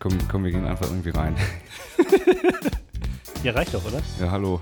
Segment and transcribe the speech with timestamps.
[0.00, 1.36] komm, komm, wir gehen einfach irgendwie rein.
[3.44, 4.02] Ja, reicht doch, oder?
[4.18, 4.58] Ja, hallo.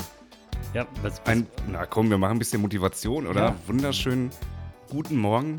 [0.75, 3.41] Ja, was, was, Ein, na komm, wir machen ein bisschen Motivation, oder?
[3.41, 3.56] Ja.
[3.66, 4.30] Wunderschönen
[4.91, 5.56] guten Morgen.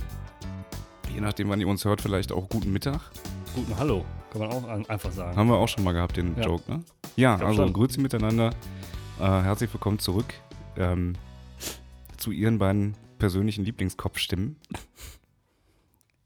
[1.13, 3.01] Je nachdem, wann ihr uns hört, vielleicht auch guten Mittag.
[3.55, 5.35] guten Hallo, kann man auch an, einfach sagen.
[5.35, 6.43] Haben wir auch schon mal gehabt, den Ja.
[6.43, 6.83] Joke, ne?
[7.15, 7.73] Ja, also schon.
[7.73, 8.51] grüezi miteinander.
[9.19, 10.33] Äh, herzlich willkommen zurück
[10.77, 11.13] ähm,
[12.17, 14.55] zu Ihren beiden persönlichen Lieblingskopfstimmen.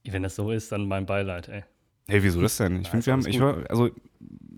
[0.04, 1.64] Wenn das so ist, dann mein Beileid, ey.
[2.08, 2.82] Hey, wieso das denn?
[2.82, 3.90] Ich Ja, finde, wir haben, ich höre, also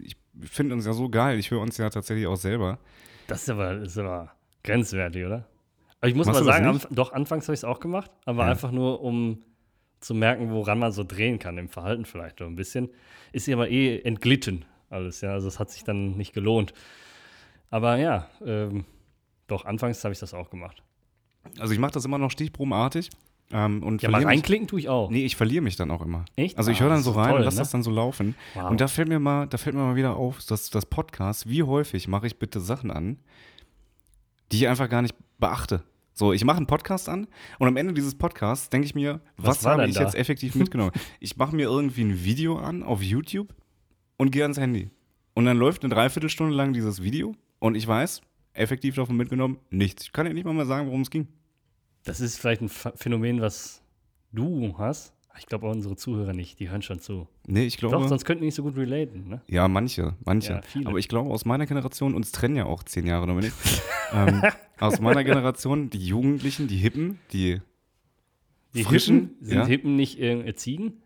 [0.02, 1.38] ich finde uns ja so geil.
[1.40, 2.80] Ich höre uns ja tatsächlich auch selber.
[3.28, 4.32] Das ist aber, ist aber
[4.64, 5.48] grenzwertig, oder?
[6.02, 8.44] Aber ich muss Machst mal sagen, anf doch, anfangs habe ich es auch gemacht, aber
[8.46, 8.52] Ja.
[8.52, 9.44] einfach nur, um
[10.02, 12.90] zu merken, woran man so drehen kann, im Verhalten vielleicht so ein bisschen.
[13.32, 15.32] Ist ja aber eh entglitten alles, ja.
[15.32, 16.74] Also es hat sich dann nicht gelohnt.
[17.70, 18.86] Aber ja, ähm,
[19.48, 20.84] doch, anfangs habe ich das auch gemacht.
[21.60, 23.10] Also ich mache das immer noch stichprobenartig.
[23.52, 25.10] Ähm, und Ja, mal reinklicken tue ich auch.
[25.12, 26.26] Nee, ich verliere mich dann auch immer.
[26.36, 26.58] Echt?
[26.58, 27.62] Also ich Ah, höre dann das so rein toll, und lasse ne?
[27.62, 28.36] das dann so laufen.
[28.56, 28.72] Wow.
[28.72, 31.62] Und da fällt mir mal, da fällt mir mal wieder auf, dass das Podcast, wie
[31.64, 33.18] häufig mache ich bitte Sachen an,
[34.52, 35.84] die ich einfach gar nicht beachte.
[36.14, 37.28] So, ich mache einen Podcast an
[37.60, 40.02] und am Ende dieses Podcasts denke ich mir, was, war habe ich da?
[40.04, 40.92] jetzt effektiv mitgenommen?
[41.20, 43.54] ich mache mir irgendwie ein Video an auf YouTube
[44.18, 44.90] und gehe ans Handy.
[45.34, 48.22] Und dann läuft eine Dreiviertelstunde lang dieses Video und ich weiß,
[48.54, 50.04] effektiv davon mitgenommen, nichts.
[50.04, 51.28] Ich kann dir nicht mal mehr sagen, worum es ging.
[52.06, 53.82] Das ist vielleicht ein Ph- Phänomen, was
[54.32, 55.12] du hast.
[55.38, 57.28] Ich glaube auch unsere Zuhörer nicht, die hören schon zu.
[57.46, 57.98] Nee, ich glaube.
[57.98, 59.42] Doch, sonst könnten die nicht so gut relaten, ne?
[59.48, 60.62] Ja, manche, manche.
[60.76, 60.86] Ja.
[60.86, 63.52] Aber ich glaube, aus meiner Generation, uns trennen ja auch zehn Jahre, Dominik.
[64.14, 64.42] ähm,
[64.80, 67.60] aus meiner Generation, die Jugendlichen, die Hippen, die
[68.74, 69.66] Die Frischen, Hippen, sind ja.
[69.66, 71.02] Hippen nicht äh, Ziegen?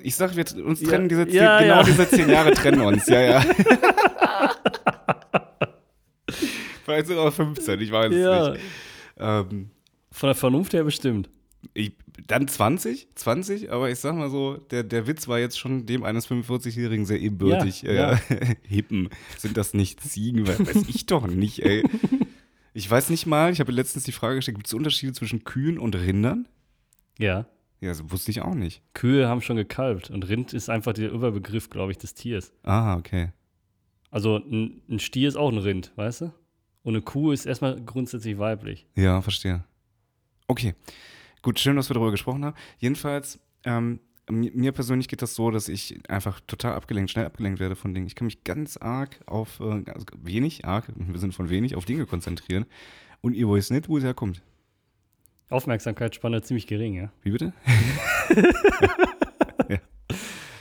[0.00, 1.82] Ich sag, wir uns Ja, trennen diese zehn, ja, genau ja.
[1.82, 3.44] diese zehn Jahre trennen uns, ja, ja.
[6.84, 8.64] Vielleicht sind auch 15, ich weiß es nicht.
[9.20, 9.70] Ähm,
[10.10, 11.30] Von der Vernunft her bestimmt.
[11.74, 11.92] ich,
[12.26, 16.04] dann 20, 20, aber ich sag mal so, der, der Witz war jetzt schon dem
[16.04, 17.82] eines 45-Jährigen sehr ebenbürtig.
[17.82, 18.20] Ja, Ja,
[18.62, 20.46] Hippen, sind das nicht Ziegen?
[20.46, 21.82] Weiß weiß ich doch nicht, ey.
[22.72, 25.76] Ich weiß nicht mal, ich habe letztens die Frage gestellt, gibt es Unterschiede zwischen Kühen
[25.76, 26.46] und Rindern?
[27.18, 27.46] Ja.
[27.80, 28.80] Ja, das wusste ich auch nicht.
[28.94, 32.52] Kühe haben schon gekalbt und Rind ist einfach der Überbegriff, glaube ich, des Tiers.
[32.62, 33.32] Ah, okay.
[34.12, 36.32] Also ein, ein Stier ist auch ein Rind, weißt du?
[36.82, 38.86] Und eine Kuh ist erstmal grundsätzlich weiblich.
[38.94, 39.64] Ja, verstehe.
[40.48, 40.74] Okay.
[41.42, 42.56] Gut, schön, dass wir darüber gesprochen haben.
[42.78, 47.60] Jedenfalls, ähm, mi- mir persönlich geht das so, dass ich einfach total abgelenkt, schnell abgelenkt
[47.60, 48.06] werde von Dingen.
[48.06, 51.84] Ich kann mich ganz arg auf, äh, also wenig, arg, wir sind von wenig, auf
[51.84, 52.66] Dinge konzentrieren.
[53.20, 54.42] Und ihr wisst nicht, wo es herkommt.
[55.50, 57.12] Aufmerksamkeitsspanne ziemlich gering, ja?
[57.22, 57.52] Wie bitte?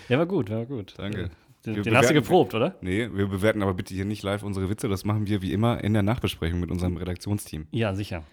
[0.10, 0.96] Ja, war gut, war gut.
[0.98, 1.30] Danke.
[1.66, 2.76] Den, den hast du bewerten- geprobt, oder?
[2.82, 4.88] Nee, wir bewerten aber bitte hier nicht live unsere Witze.
[4.88, 8.24] Das machen wir wie immer in der Nachbesprechung mit unserem Redaktionsteam, Ja, sicher.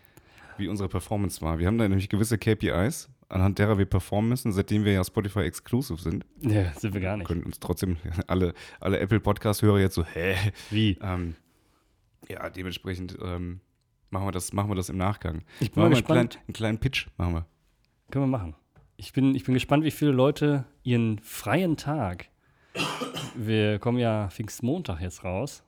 [0.59, 1.59] wie unsere Performance war.
[1.59, 5.41] Wir haben da nämlich gewisse KPIs, anhand derer wir performen müssen, seitdem wir ja Spotify
[5.41, 6.25] exclusive sind.
[6.41, 7.27] Ja, sind wir gar nicht.
[7.27, 7.97] können uns trotzdem
[8.29, 10.37] alle, alle Apple Podcast-Hörer jetzt so, hä?
[10.71, 10.97] Wie?
[11.03, 11.35] Ähm,
[12.29, 13.61] ja, dementsprechend ähm,
[14.11, 15.43] machen, wir das, machen wir das im Nachgang.
[15.61, 16.45] Ich bin mal Machen wir einen kleinen, gespannt.
[16.49, 17.47] einen kleinen Pitch, machen wir.
[18.13, 18.55] Können wir machen.
[18.97, 22.29] Ich bin, ich bin gespannt, wie viele Leute ihren freien Tag,
[23.37, 25.63] wir kommen ja Pfingstmontag jetzt raus,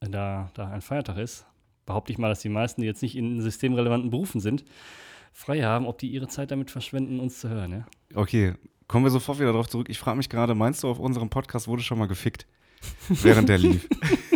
[0.00, 1.46] da, da ein Feiertag ist,
[1.86, 4.64] behaupte ich mal, dass die meisten, die jetzt nicht in systemrelevanten Berufen sind,
[5.32, 7.72] frei haben, ob die ihre Zeit damit verschwenden, uns zu hören.
[7.72, 7.86] Ja?
[8.14, 8.54] Okay,
[8.88, 9.88] kommen wir sofort wieder darauf zurück.
[9.88, 12.46] Ich frage mich gerade, meinst du, auf unserem Podcast wurde schon mal gefickt,
[13.08, 13.88] während der lief?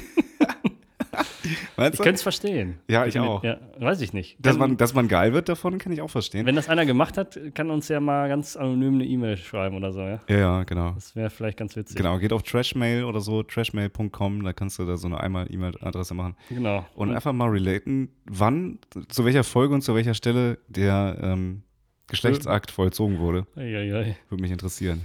[1.76, 2.78] meinst Ich könnte es verstehen.
[2.88, 3.42] Ja, ich auch.
[3.42, 4.36] Ja, weiß ich nicht.
[4.38, 6.46] Dass man, dass man geil wird davon, kann ich auch verstehen.
[6.46, 9.92] wenn das einer gemacht hat, kann uns ja mal ganz anonym eine E-Mail schreiben oder
[9.92, 10.00] so.
[10.00, 10.20] Ja?
[10.28, 10.92] ja, ja, genau.
[10.92, 11.96] Das wäre vielleicht ganz witzig.
[11.96, 16.14] Genau, geht auf Trashmail oder so, trashmail.com, da kannst du da so eine einmal E-Mail-Adresse
[16.14, 16.36] machen.
[16.48, 16.86] Genau.
[16.94, 21.62] Und einfach mal relaten, wann, zu welcher Folge und zu welcher Stelle der ähm,
[22.08, 23.46] Geschlechtsakt vollzogen wurde.
[23.56, 24.16] Eieiei.
[24.28, 25.02] Würde mich interessieren.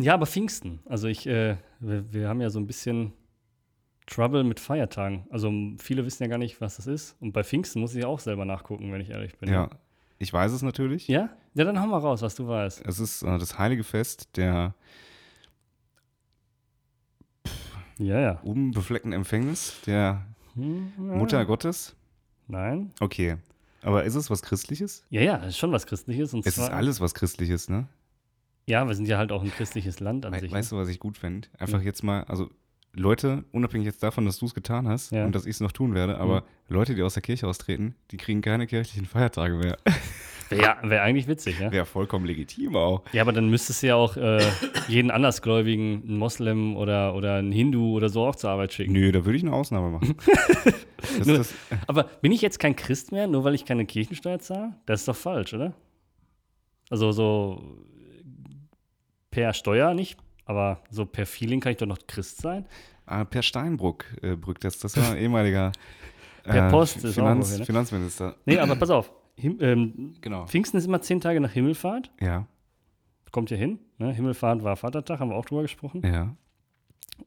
[0.00, 0.80] Ja, aber Pfingsten.
[0.86, 3.12] Also ich, äh, wir, wir haben ja so ein bisschen
[4.06, 5.26] Trouble mit Feiertagen.
[5.30, 7.16] Also viele wissen ja gar nicht, was das ist.
[7.20, 9.50] Und bei Pfingsten muss ich auch selber nachgucken, wenn ich ehrlich bin.
[9.52, 9.68] Ja,
[10.18, 11.08] ich weiß es natürlich.
[11.08, 11.30] Ja?
[11.54, 12.82] Ja, dann hau mal raus, was du weißt.
[12.86, 14.74] Es ist äh, das heilige Fest der
[17.98, 18.32] Ja, ja.
[18.42, 21.02] unbefleckten Empfängnis der Hm, ja.
[21.16, 21.94] Mutter Gottes.
[22.48, 22.92] Nein.
[23.00, 23.36] Okay.
[23.82, 25.04] Aber ist es was Christliches?
[25.10, 26.32] Ja, ja, ist schon was Christliches.
[26.34, 27.86] Und Es ist alles was Christliches, ne?
[28.66, 30.52] Ja, wir sind ja halt auch ein christliches Land an We sich.
[30.52, 31.48] weißt du, was ich gut fände?
[31.58, 32.50] Einfach jetzt mal, also
[32.98, 35.24] Leute, unabhängig jetzt davon, dass du es getan hast Ja.
[35.26, 38.16] und dass ich es noch tun werde, aber Leute, die aus der Kirche austreten, die
[38.16, 39.76] kriegen keine kirchlichen Feiertage mehr.
[40.48, 41.72] Wäre wär eigentlich witzig, ja?
[41.72, 43.02] Wäre vollkommen legitim auch.
[43.12, 44.40] Ja, aber dann müsstest du ja auch äh,
[44.86, 48.92] jeden Andersgläubigen, einen Moslem oder, oder einen Hindu oder so auch zur Arbeit schicken.
[48.92, 50.14] Nö, da würde ich eine Ausnahme machen.
[51.24, 51.44] Nur-
[51.88, 54.74] Aber bin ich jetzt kein Christ mehr, nur weil ich keine Kirchensteuer zahle?
[54.86, 55.74] Das ist doch falsch, oder?
[56.90, 57.60] Also so
[59.32, 60.16] per Steuer nicht
[60.46, 62.66] Aber so per Feeling kann ich doch noch Christ sein.
[63.04, 65.72] Ah, per Steinbrück äh, Brück, das, das war ein ehemaliger
[66.46, 67.66] Per äh, Post ist auch Finanz, okay, ne?
[67.66, 68.36] Finanzminister.
[68.46, 69.12] Nee, aber pass auf.
[69.36, 70.46] Him ähm, Genau.
[70.46, 72.10] Pfingsten ist immer zehn Tage nach Himmelfahrt.
[72.20, 72.46] Ja,
[73.32, 73.80] Kommt ihr hin.
[73.98, 74.12] Ne?
[74.14, 76.02] Himmelfahrt war Vatertag, haben wir auch drüber gesprochen.
[76.04, 76.34] ja.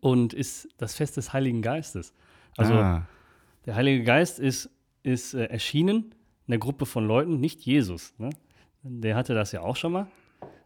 [0.02, 2.14] Und ist das Fest des Heiligen Geistes.
[2.58, 3.08] Also ah,
[3.66, 4.70] der Heilige Geist ist,
[5.02, 6.14] ist äh, erschienen
[6.48, 8.14] einer Gruppe von Leuten, nicht Jesus.
[8.20, 8.30] Ne?
[8.84, 10.08] Der hatte das ja auch schon mal.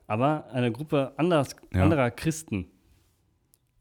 [0.07, 1.83] Aber eine Gruppe anders, Ja.
[1.83, 2.67] anderer Christen.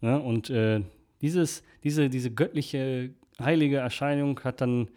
[0.00, 0.20] Ne?
[0.20, 0.80] Und äh,
[1.20, 3.10] dieses, diese, diese göttliche,
[3.40, 4.88] heilige Erscheinung hat dann,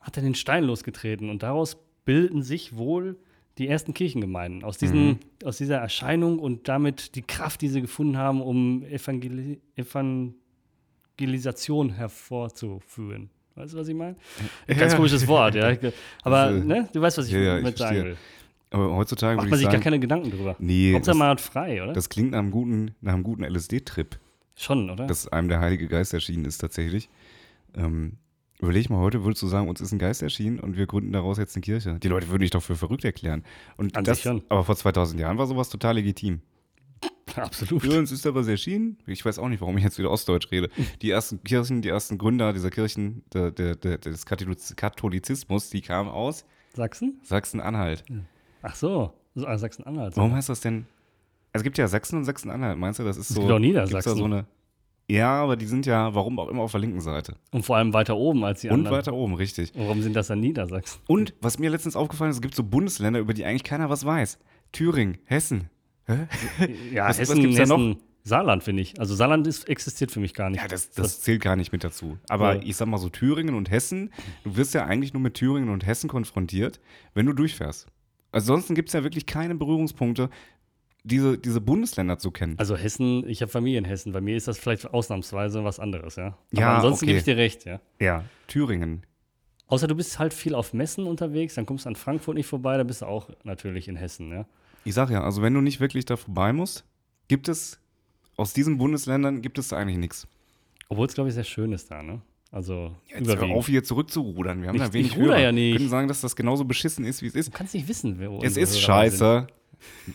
[0.00, 1.30] hat dann den Stein losgetreten.
[1.30, 3.18] Und daraus bilden sich wohl
[3.58, 4.64] die ersten Kirchengemeinden.
[4.64, 5.18] Aus, diesen, Mhm.
[5.44, 9.60] aus dieser Erscheinung und damit die Kraft, die sie gefunden haben, um Evangeli
[11.18, 13.30] Evangelisation hervorzuführen.
[13.56, 14.16] Weißt du, was ich meine?
[14.66, 14.96] Ja, Ganz ja.
[14.96, 15.76] komisches Wort, ja.
[16.22, 18.12] Aber äh, ne, du weißt, was ich ja, ja, ich damit sagen verstehe.
[18.12, 18.16] will.
[18.70, 20.56] Aber heutzutage Macht man ich sich sagen, gar keine Gedanken drüber.
[20.58, 21.92] nee, Hauptsache das, man hat frei, oder?
[21.92, 24.18] das klingt nach einem guten, nach einem guten LSD-Trip,
[24.54, 25.06] Schon, oder?
[25.06, 27.08] dass einem der Heilige Geist erschienen ist tatsächlich.
[27.74, 28.18] Ähm,
[28.60, 31.38] überleg mal, heute würdest du sagen, uns ist ein Geist erschienen und wir gründen daraus
[31.38, 31.98] jetzt eine Kirche.
[32.02, 33.44] Die Leute würden dich doch für verrückt erklären.
[33.76, 34.42] Und An das, sich schon.
[34.48, 36.40] aber vor 2000 Jahren war sowas total legitim.
[37.36, 37.82] Absolut.
[37.82, 38.98] Für uns ist da was erschienen.
[39.06, 40.68] Ich weiß auch nicht, warum ich jetzt wieder Ostdeutsch rede.
[41.00, 45.80] Die ersten Kirchen, die ersten Gründer dieser Kirchen, der, der, der, des Katholiz- Katholizismus, die
[45.80, 46.44] kamen aus
[46.74, 47.18] Sachsen?
[47.22, 48.04] Sachsen-Anhalt.
[48.62, 50.16] Ach so, so ah, Sachsen-Anhalt.
[50.16, 50.86] Warum heißt das denn?
[51.52, 52.78] Es gibt ja Sachsen und Sachsen-Anhalt.
[52.78, 53.40] Meinst du, das ist so.
[53.40, 54.16] gibt auch Niedersachsen.
[54.16, 54.46] So eine,
[55.08, 57.34] ja, aber die sind ja, warum auch immer, auf der linken Seite.
[57.50, 58.96] Und vor allem weiter oben als die Und anderen.
[58.98, 59.74] weiter oben, richtig.
[59.74, 61.00] Und Warum sind das dann Niedersachsen?
[61.08, 64.04] Und was mir letztens aufgefallen ist, es gibt so Bundesländer, über die eigentlich keiner was
[64.04, 64.38] weiß.
[64.72, 65.68] Thüringen, Hessen.
[66.06, 66.28] Hä?
[66.92, 67.78] Ja, Was- was Hessen, gibt's da noch?
[67.78, 69.00] Hessen, Saarland, finde ich.
[69.00, 70.60] Also Saarland ist, existiert für mich gar nicht.
[70.60, 72.18] Ja, das, das zählt gar nicht mit dazu.
[72.28, 72.62] Aber Ja.
[72.62, 74.12] ich sag mal so, Thüringen und Hessen,
[74.44, 76.78] du wirst ja eigentlich nur mit Thüringen und Hessen konfrontiert,
[77.14, 77.88] wenn du durchfährst.
[78.32, 80.30] Ansonsten gibt es ja wirklich keine Berührungspunkte,
[81.02, 82.58] diese, diese Bundesländer zu kennen.
[82.58, 84.12] Also Hessen, ich habe Familie in Hessen.
[84.12, 86.36] Bei mir ist das vielleicht ausnahmsweise was anderes, ja.
[86.52, 87.12] Ja, Aber ansonsten okay.
[87.12, 87.80] gebe ich dir recht, ja.
[87.98, 89.06] ja, Thüringen.
[89.66, 92.76] Außer du bist halt viel auf Messen unterwegs, dann kommst du an Frankfurt nicht vorbei,
[92.76, 94.46] da bist du auch natürlich in Hessen, ja.
[94.84, 96.84] Ich sag ja, also wenn du nicht wirklich da vorbei musst,
[97.28, 97.78] gibt es
[98.36, 100.26] aus diesen Bundesländern gibt es da eigentlich nichts.
[100.88, 102.22] Obwohl es, glaube ich, sehr schön ist da, ne?
[102.52, 104.62] Also Jetzt hör auf, hier zurückzurudern.
[104.62, 105.38] Wir haben Ich- da wenig ich ruder Hörer.
[105.40, 105.72] ja nicht.
[105.72, 107.48] Wir können sagen, dass das genauso beschissen ist, wie es ist.
[107.48, 109.46] Du kannst nicht wissen, wer Es ist Hörer scheiße.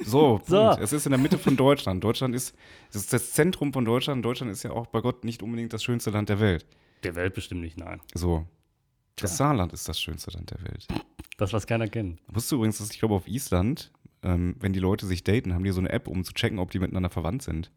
[0.04, 0.72] So, So.
[0.80, 2.04] Es ist in der Mitte von Deutschland.
[2.04, 2.54] Deutschland ist,
[2.90, 4.24] es ist das Zentrum von Deutschland.
[4.24, 6.66] Deutschland ist ja auch bei Gott nicht unbedingt das schönste Land der Welt.
[7.04, 8.02] Der Welt bestimmt nicht, nein.
[8.14, 8.46] So.
[9.16, 10.88] Das Saarland ist das schönste Land der Welt.
[11.38, 12.20] Das, was keiner kennt.
[12.28, 13.92] Wusstest du übrigens, dass ich glaube, auf Island,
[14.24, 16.72] ähm, wenn die Leute sich daten, haben die so eine App, um zu checken, ob
[16.72, 17.72] die miteinander verwandt sind.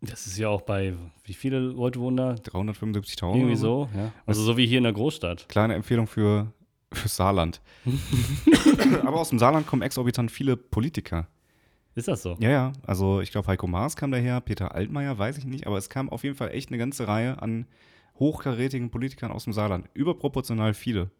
[0.00, 2.32] Das ist ja auch bei, wie viele Leute wohnen da?
[2.34, 3.34] 375.000.
[3.34, 4.12] Irgendwie so, ja.
[4.26, 5.48] Also so wie hier in der Großstadt.
[5.48, 6.52] Kleine Empfehlung für,
[6.92, 7.60] für Saarland.
[9.04, 11.26] Aber aus dem Saarland kommen exorbitant viele Politiker.
[11.96, 12.36] Ist das so?
[12.38, 12.72] Ja, ja.
[12.86, 16.10] Also ich glaube, Heiko Maas kam daher, Peter Altmaier, weiß ich nicht, aber es kam
[16.10, 17.66] auf jeden Fall echt eine ganze Reihe an
[18.20, 19.88] hochkarätigen Politikern aus dem Saarland.
[19.94, 21.10] Überproportional viele.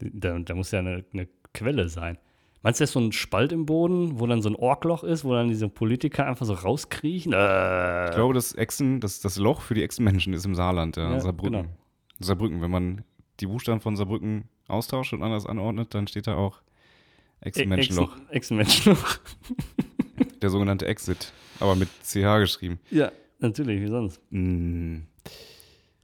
[0.00, 2.18] Da, da muss ja eine, eine Quelle sein.
[2.68, 5.24] Meinst du, das ist so ein Spalt im Boden, wo dann so ein Orkloch ist,
[5.24, 7.32] wo dann diese Politiker einfach so rauskriechen?
[7.32, 11.10] Äh, Ich glaube, das Echsen, das, das Loch für die Echsenmenschen ist im Saarland, ja,
[11.12, 11.62] Ja, Saarbrücken.
[11.62, 11.68] genau.
[12.20, 13.04] Saarbrücken, wenn man
[13.40, 16.60] die Buchstaben von Saarbrücken austauscht und anders anordnet, dann steht da auch
[17.40, 18.12] Echsenmenschenloch.
[18.28, 19.18] Echsen- Echsenmenschenloch.
[20.42, 22.78] Der sogenannte Exit, aber mit CH geschrieben.
[22.90, 24.20] ja, natürlich, wie sonst.
[24.28, 24.98] Mm,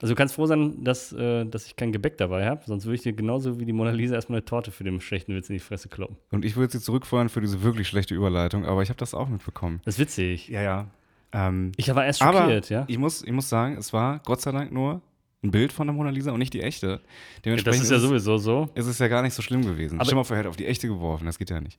[0.03, 2.97] Also du kannst froh sein, dass, äh, dass ich kein Gebäck dabei habe, sonst würde
[2.97, 5.55] ich dir genauso wie die Mona Lisa erstmal eine Torte für den schlechten Witz in
[5.55, 6.17] die Fresse kloppen.
[6.31, 9.29] Und ich würde sie zurückfeuern für diese wirklich schlechte Überleitung, aber ich habe das auch
[9.29, 9.81] mitbekommen.
[9.85, 10.49] Das ist witzig.
[10.49, 10.87] Ja, ja.
[11.33, 12.85] Ähm, Ich war erst aber schockiert, ja.
[12.89, 15.01] ich, muss, ich muss sagen, es war Gott sei Dank nur
[15.43, 16.87] ein Bild von der Mona Lisa und nicht die echte.
[16.87, 16.99] ja.
[17.45, 18.69] Dementsprechend Das ist ja es- sowieso so.
[18.75, 20.01] ist es ja gar nicht so schlimm gewesen.
[20.01, 21.79] Aber- mal vor, er hätte auf die echte geworfen, das geht ja nicht.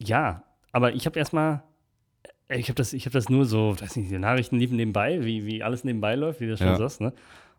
[0.00, 1.62] Ja, aber ich habe erstmal,
[2.48, 5.44] ich habe das, ich habe das nur so, weiß nicht, die Nachrichten liefen nebenbei, wie,
[5.46, 6.76] wie alles nebenbei läuft, wie du das schon Ja.
[6.76, 7.12] sagst, ne?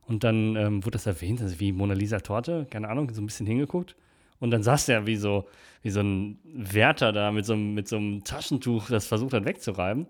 [0.07, 3.27] Und dann ähm, wurde das erwähnt, also wie Mona Lisa Torte, keine Ahnung, so ein
[3.27, 3.95] bisschen hingeguckt.
[4.39, 5.45] Und dann saß der wie so,
[5.83, 9.45] wie so ein Wärter da mit so, einem- mit so einem Taschentuch, das versucht hat
[9.45, 10.07] wegzureiben.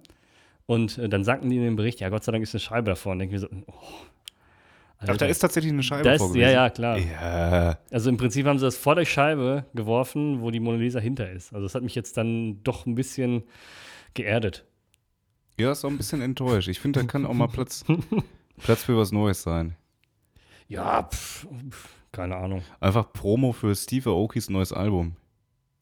[0.68, 2.92] Und äh, dann sagten die in dem Bericht, ja, Gott sei Dank ist eine Scheibe
[2.92, 3.12] davor.
[3.14, 3.74] Und denke mir so, oh.
[5.02, 6.98] Ach, da ist tatsächlich eine Scheibe das, vor ja, ja, klar.
[6.98, 11.00] Ja, Also im Prinzip haben sie das vor der Scheibe geworfen, wo die Mona Lisa
[11.00, 11.54] hinter ist.
[11.54, 13.44] Also das hat mich jetzt dann doch ein bisschen
[14.14, 14.66] geerdet.
[15.60, 16.68] Ja, ist auch ein bisschen enttäuscht.
[16.68, 17.84] Ich finde, da kann auch mal Platz,
[18.58, 19.76] Platz für was Neues sein.
[20.68, 22.64] Ja, pff, pff, keine Ahnung.
[22.80, 25.16] Einfach Promo für Steve Aokis neues Album.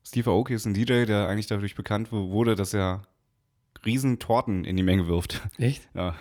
[0.05, 3.03] Steve Aoki ist ein DJ, der eigentlich dadurch bekannt wu- wurde, dass er
[3.85, 5.41] riesen Torten in die Menge wirft.
[5.57, 5.87] Echt?
[5.93, 6.15] Ja,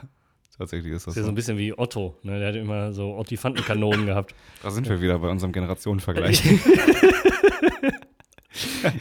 [0.59, 2.17] tatsächlich ist das ist ja so ein bisschen wie Otto.
[2.23, 2.39] Ne?
[2.41, 4.35] Der hat immer so Ottifantenkanonen gehabt.
[4.63, 6.43] Da sind wir wieder bei unserem Generationenvergleich.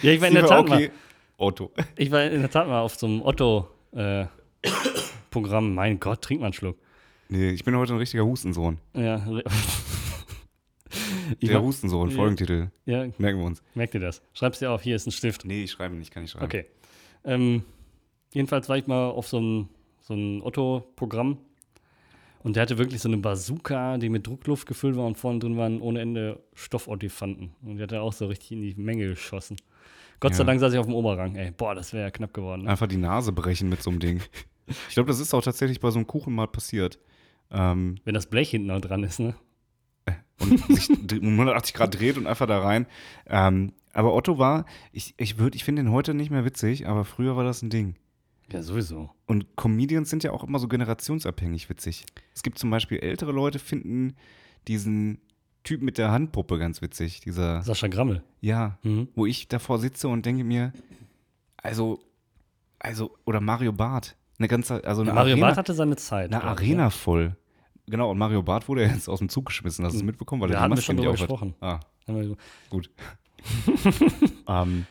[0.01, 0.89] Ja, ich war in der Tat mal,
[1.38, 1.71] Otto.
[1.95, 4.25] ich war in der Tat mal auf so einem Otto, äh,
[5.31, 5.74] Programm.
[5.74, 6.77] Mein Gott, trink mal einen Schluck.
[7.29, 8.77] Nee, ich bin heute ein richtiger Hustensohn.
[8.93, 9.25] Ja.
[11.39, 12.15] Ich Der Hustensohn, Ja.
[12.15, 12.69] Folgentitel.
[12.86, 13.62] ja, Merken wir uns.
[13.74, 14.22] merkt ihr das?
[14.34, 15.43] Schreib's dir auf, hier ist ein Stift.
[15.43, 16.45] Nee, ich schreibe nicht, kann ich schreiben.
[16.45, 16.65] Okay.
[17.25, 17.63] Ähm,
[18.34, 19.69] jedenfalls war ich mal auf so ein,
[20.01, 21.38] so Otto-Programm
[22.43, 25.57] und der hatte wirklich so eine Bazooka, die mit Druckluft gefüllt war und vorne drin
[25.57, 27.51] waren ohne Ende Stoffolifanten.
[27.63, 29.57] Und die hat er auch so richtig in die Menge geschossen.
[30.19, 30.45] Gott sei Ja.
[30.45, 31.36] Dank saß ich auf dem Oberrang.
[31.36, 32.63] Ey, boah, das wäre ja knapp geworden.
[32.63, 32.69] Ne?
[32.69, 34.22] Einfach die Nase brechen mit so einem Ding.
[34.89, 37.00] Ich glaube, das ist auch tatsächlich bei so einem Kuchen mal passiert.
[37.51, 39.36] Ähm, Wenn das Blech hinten noch dran ist, ne?
[40.39, 42.88] und sich d- um 180 Grad dreht und einfach da rein.
[43.27, 47.05] Ähm, aber Otto war, ich, ich, würd- ich finde ihn heute nicht mehr witzig, aber
[47.05, 47.95] früher war das ein Ding.
[48.51, 49.10] Ja, sowieso.
[49.25, 52.05] Und Comedians sind ja auch immer so generationsabhängig witzig.
[52.34, 54.15] Es gibt zum Beispiel ältere Leute, finden
[54.67, 55.19] diesen
[55.63, 57.22] Typ mit der Handpuppe ganz witzig.
[57.22, 58.22] Dieser, Sascha Grammel.
[58.41, 59.07] ja, Mhm.
[59.15, 60.74] wo ich davor sitze und denke mir,
[61.57, 62.03] also,
[62.77, 64.15] also, oder Mario Barth.
[64.38, 66.32] Eine ganze, also eine Mario Arena, Barth hatte seine Zeit.
[66.34, 67.36] eine glaub ich, Arena voll.
[67.88, 69.86] Genau, und Mario Barth wurde ja jetzt aus dem Zug geschmissen.
[69.86, 70.42] Hast du es mitbekommen?
[70.42, 71.27] Weil er die Maske schon nicht drüber aufhat.
[71.30, 71.56] gesprochen.
[71.62, 72.24] Ah, Ja?
[72.24, 72.38] So-
[72.70, 72.89] gut.
[74.48, 74.86] ähm,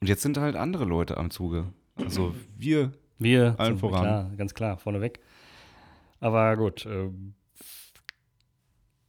[0.00, 1.72] und jetzt sind halt andere Leute am Zuge.
[1.96, 2.92] Also wir.
[3.18, 4.02] Wir, Allen voran.
[4.02, 5.20] Klar, ganz klar, vorneweg.
[6.20, 7.34] Aber gut, ähm,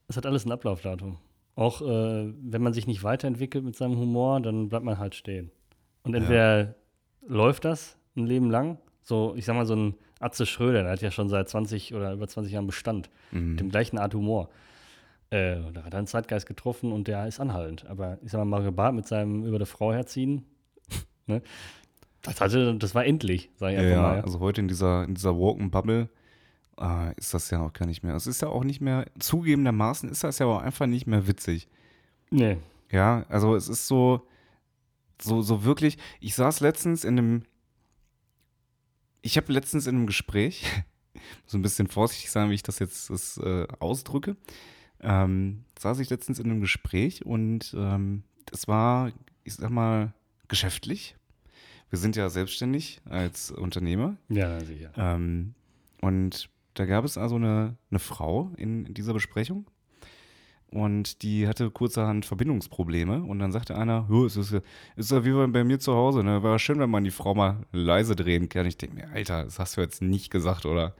[0.07, 1.17] es hat alles ein Ablaufdatum.
[1.55, 5.51] Auch äh, wenn man sich nicht weiterentwickelt mit seinem Humor, dann bleibt man halt stehen.
[6.03, 6.75] Und entweder
[7.25, 11.01] läuft das ein Leben lang, so, ich sag mal, so ein Atze Schröder, der hat
[11.01, 14.50] ja schon seit 20 oder über 20 Jahren Bestand, mit dem gleichen Art Humor.
[15.29, 17.86] Äh, da hat er einen Zeitgeist getroffen und der ist anhaltend.
[17.88, 20.45] Aber ich sag mal, Mario Barth mit seinem über der Frau herziehen,
[21.27, 21.41] ne?
[22.22, 24.17] Das, hatte, das war endlich, sag ich einfach ja, mal.
[24.17, 24.24] Ja.
[24.24, 26.07] also heute in dieser, in dieser Woken Bubble
[26.79, 28.15] äh, ist das ja auch gar nicht mehr.
[28.15, 31.67] Es ist ja auch nicht mehr, zugegebenermaßen ist das ja auch einfach nicht mehr witzig.
[32.29, 32.57] Nee.
[32.91, 34.22] Ja, also es ist so,
[35.22, 37.43] so, so wirklich, ich saß letztens in einem,
[39.23, 40.63] ich habe letztens in einem Gespräch,
[41.47, 44.35] so ein bisschen vorsichtig sein, wie ich das jetzt das, äh, ausdrücke,
[45.01, 49.11] ähm, saß ich letztens in einem Gespräch und ähm, es war,
[49.43, 50.13] ich sag mal,
[50.47, 51.15] geschäftlich.
[51.89, 54.91] Wir sind ja selbstständig als Unternehmer Ja, sicher.
[54.97, 55.55] ähm,
[56.01, 59.65] und da gab es also eine, eine Frau in, in dieser Besprechung
[60.73, 64.61] und die hatte kurzerhand Verbindungsprobleme und dann sagte einer, "Jo, es ist, ja-
[64.95, 66.43] ist ja wie bei- mir zu Hause, ne?
[66.43, 68.65] War schön, wenn man die Frau mal leise drehen kann.
[68.65, 70.95] Ich denke mir, Alter, das hast du jetzt nicht gesagt, oder?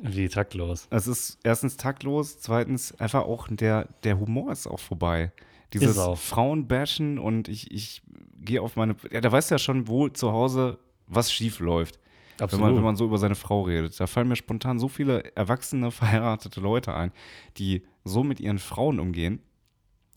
[0.00, 0.86] Wie taktlos.
[0.90, 5.32] Es ist erstens taktlos, zweitens einfach auch der, der Humor ist auch vorbei.
[5.72, 5.96] Dieses.
[6.14, 8.02] Frauenbashen und ich, ich
[8.40, 11.98] gehe auf meine, ja, da weißt du ja schon, wo zu Hause was schief läuft.
[12.38, 13.98] Wenn man, wenn man so über seine Frau redet.
[13.98, 17.12] Da fallen mir spontan so viele erwachsene, verheiratete Leute ein,
[17.56, 19.40] die so mit ihren Frauen umgehen.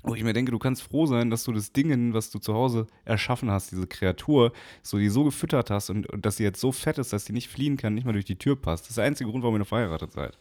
[0.04, 2.56] Wo ich mir denke, du kannst froh sein, dass du das Ding, was du zu
[2.56, 4.52] Hause erschaffen hast, diese Kreatur,
[4.82, 7.34] so die so gefüttert hast und, und dass sie jetzt so fett ist, dass sie
[7.34, 8.86] nicht fliehen kann, nicht mal durch die Tür passt.
[8.86, 10.40] Das ist der einzige Grund, warum ihr noch verheiratet seid.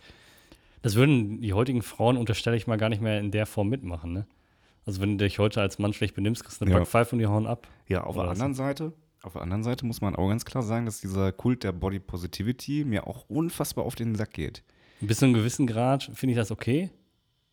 [0.81, 4.15] Das würden die heutigen Frauen, unterstelle ich mal, gar nicht mehr in der Form mitmachen,
[4.15, 4.27] ne?
[4.87, 6.79] Also wenn du dich heute als Mann schlecht benimmst, kriegst du eine Ja.
[6.79, 7.69] Backpfeife und die hauen ab.
[7.87, 10.87] Ja, auf der anderen Seite, auf der anderen Seite muss man auch ganz klar sagen,
[10.87, 14.63] dass dieser Kult der Body Positivity mir auch unfassbar auf den Sack geht.
[15.01, 16.91] Bis zu einem gewissen Grad finde ich das okay,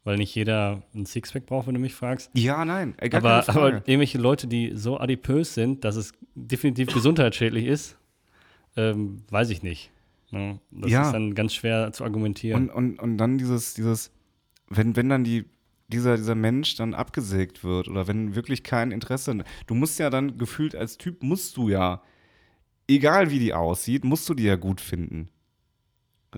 [0.03, 2.29] weil nicht jeder ein Sixpack braucht, wenn du mich fragst.
[2.33, 7.97] Ja, nein, Aber, aber irgendwelche Leute, die so adipös sind, dass es definitiv gesundheitsschädlich ist,
[8.75, 9.91] ähm, weiß ich nicht.
[10.31, 10.59] Ne?
[10.71, 11.03] Das Ja.
[11.07, 12.69] ist dann ganz schwer zu argumentieren.
[12.69, 14.11] Und, und, und dann dieses, dieses,
[14.69, 15.45] wenn, wenn dann die,
[15.87, 20.37] dieser, dieser Mensch dann abgesägt wird oder wenn wirklich kein Interesse, du musst ja dann
[20.37, 22.01] gefühlt als Typ, musst du ja,
[22.87, 25.29] egal wie die aussieht, musst du die ja gut finden.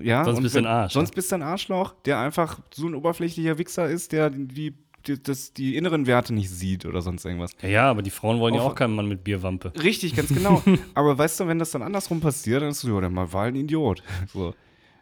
[0.02, 2.94] Ja, Sonst bist du ein Arsch, Sonst bist du ein Arschloch, der einfach so ein
[2.96, 4.76] oberflächlicher Wichser ist, der die,
[5.08, 7.52] die, das, die inneren Werte nicht sieht oder sonst irgendwas.
[7.64, 9.74] ja, ja, aber die Frauen wollen ja Auf- auch keinen Mann mit Bierwampe.
[9.82, 10.62] Richtig, ganz genau.
[10.94, 13.56] Aber weißt du, wenn das dann andersrum passiert, dann ist so, ja, der war ein
[13.56, 14.04] Idiot.
[14.32, 14.54] So.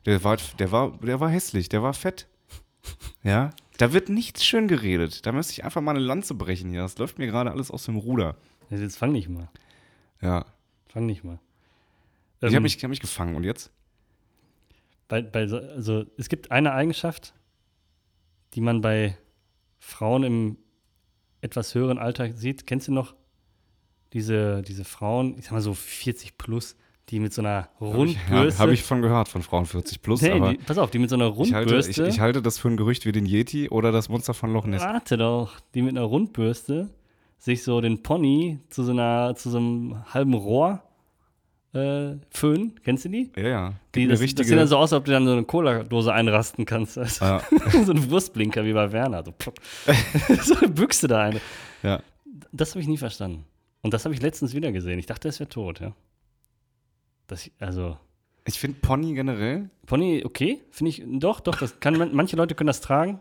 [0.05, 2.27] Der, war, der, war, der war hässlich, der war fett.
[3.23, 5.25] Ja, da wird nichts schön geredet.
[5.25, 6.81] Da müsste ich einfach mal eine Lanze brechen hier.
[6.81, 8.35] Das läuft mir gerade alles aus dem Ruder.
[8.69, 9.49] Jetzt fang nicht mal.
[10.21, 10.45] Ja.
[10.89, 11.39] Fang nicht mal.
[12.41, 13.71] Ich Ähm, habe mich, ich hab mich gefangen und jetzt?
[15.07, 17.33] bei, bei, so- also es gibt eine Eigenschaft,
[18.53, 19.17] die man bei
[19.79, 20.57] Frauen im
[21.41, 22.67] etwas höheren Alter sieht.
[22.67, 23.15] Kennst du noch
[24.13, 26.75] diese, diese Frauen, ich sag mal so 40 plus,
[27.09, 28.57] die mit so einer Habe ich, Rundbürste.
[28.59, 30.21] ja, hab ich von gehört, von Frauen 40 plus.
[30.21, 32.03] nee, aber die, pass auf, die mit so einer ich, halte, Rundbürste.
[32.03, 34.65] ich, ich halte das für ein Gerücht wie den Yeti oder das Monster von Loch
[34.65, 34.81] Ness.
[34.81, 36.89] Warte doch, die mit einer Rundbürste
[37.37, 40.81] sich so den Pony zu so einer, zu so einem halben Rohr
[41.73, 42.79] äh, föhnen.
[42.83, 43.31] Kennst du die?
[43.37, 43.73] Ja, ja.
[43.93, 44.67] Die, Gibt das, eine das sieht dann richtige.
[44.67, 46.97] so aus, als ob du dann so eine Cola-Dose einrasten kannst.
[46.97, 47.41] Also, Ja.
[47.85, 49.23] so ein Wurstblinker wie bei Werner.
[49.23, 49.33] So,
[50.41, 51.39] so eine Büchse da eine.
[51.83, 52.01] ja.
[52.51, 53.45] Das habe ich nie verstanden.
[53.81, 54.99] Und das habe ich letztens wieder gesehen.
[54.99, 55.93] Ich dachte, es wäre tot, ja.
[57.27, 57.97] Das, also,
[58.45, 59.69] Ich finde Pony generell.
[59.85, 63.19] Pony, okay, finde ich, doch, doch, das kann man, manche Leute können das tragen.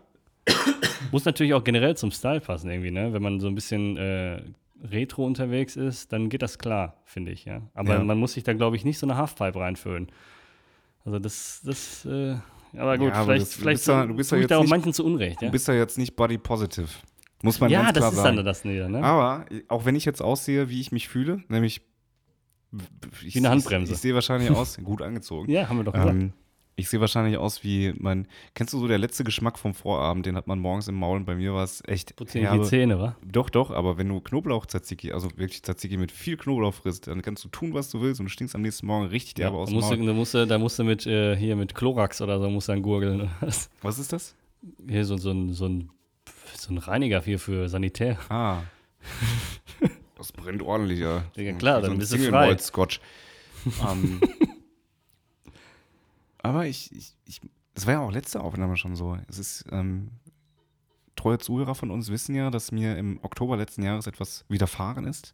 [1.11, 3.11] Muss natürlich auch generell zum Style passen irgendwie, ne?
[3.13, 4.41] Wenn man so ein bisschen äh,
[4.83, 7.61] retro unterwegs ist, dann geht das klar, finde ich, ja.
[7.73, 8.03] Aber Ja.
[8.03, 10.07] man muss sich da, glaube ich, nicht so eine Halfpipe reinfüllen.
[11.05, 12.35] Also das, das, äh,
[12.77, 14.57] aber gut, Ja, aber vielleicht, das- du vielleicht bist da- du bist da jetzt da
[14.57, 15.47] auch nicht- manchen zu Unrecht, ja.
[15.47, 16.87] Du bist ja jetzt nicht body positive.
[17.43, 18.35] Muss man ja, ganz das klar ist sagen.
[18.37, 19.03] dann das wieder, ne?
[19.03, 21.81] Aber auch wenn ich jetzt aussehe, wie ich mich fühle, nämlich
[23.25, 23.91] ich, Wie eine Handbremse.
[23.91, 25.49] Ich, ich sehe wahrscheinlich aus, gut angezogen.
[25.51, 26.11] Ja, haben wir doch gesagt.
[26.11, 26.33] Ähm,
[26.79, 28.27] ich sehe wahrscheinlich aus wie mein.
[28.53, 30.27] Kennst du so der letzte Geschmack vom Vorabend?
[30.27, 32.15] Den hat man morgens im Maul und bei mir war es echt.
[32.15, 33.15] Putzen die Zähne, wa?
[33.25, 37.43] Doch, doch, aber wenn du Knoblauch-Tzatziki, also wirklich Tzatziki mit viel Knoblauch frisst, dann kannst
[37.43, 39.63] du tun, was du willst und du stinkst am nächsten Morgen richtig Ja, derbe da,
[39.63, 40.05] aus dem musst du, Maul.
[40.05, 42.73] da, musst du, da musst du mit, äh, hier mit Chlorax oder so, musst du
[42.73, 43.21] dann gurgeln.
[43.21, 43.71] oder was?
[43.81, 44.35] Was ist das?
[44.87, 45.89] Hier so, so, ein, so, ein,
[46.55, 48.19] so ein Reiniger hier für Sanitär.
[48.29, 48.59] Ah.
[50.17, 51.23] Das brennt ordentlich, ja.
[51.35, 52.47] Ja, klar, dann bist du frei.
[52.47, 52.99] Malt Scotch.
[53.87, 54.19] ähm,
[56.39, 57.41] aber ich, ich, ich,
[57.75, 59.17] es war ja auch letzte Aufnahme schon so.
[59.27, 60.09] Es ist, ähm,
[61.15, 65.33] treue Zuhörer von uns wissen ja, dass mir im Oktober letzten Jahres etwas widerfahren ist.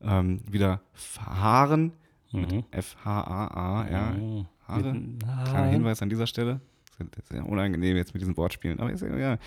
[0.00, 1.92] Ähm, widerfahren
[2.32, 2.64] mit Mhm.
[2.70, 4.10] F-H-A-A, ja.
[4.12, 4.46] Mhm.
[4.66, 4.92] Haare.
[4.94, 5.66] Mit- Kleiner.
[5.70, 6.60] Hinweis an dieser Stelle.
[6.98, 8.80] Sehr, sehr unangenehm jetzt mit diesen Wortspielen.
[8.80, 9.38] Aber ist ja, ja.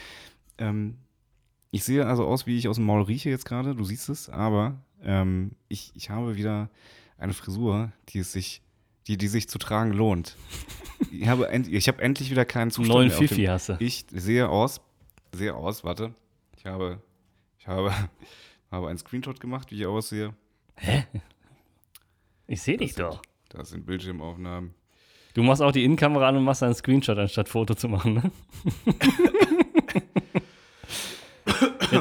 [0.59, 0.95] Ähm,
[1.71, 3.75] ich sehe also aus, wie ich aus dem Maul rieche jetzt gerade.
[3.75, 4.29] Du siehst es.
[4.29, 6.69] Aber ähm, ich, ich habe wieder
[7.17, 8.61] eine Frisur, die es sich,
[9.07, 10.37] die, die sich zu tragen lohnt.
[11.11, 13.77] ich habe, ich habe endlich wieder keinen Zustand Neuen mehr Fifi hast du.
[13.79, 14.81] Ich sehe aus,
[15.33, 16.13] sehe aus, warte.
[16.57, 17.01] Ich habe,
[17.59, 17.93] ich habe,
[18.71, 20.33] habe einen Screenshot gemacht, wie ich aussehe.
[22.47, 23.21] Ich sehe dich doch.
[23.49, 24.73] Das sind Bildschirmaufnahmen.
[25.33, 28.31] Du machst auch die Innenkamera an und machst einen Screenshot, anstatt Foto zu machen, ne?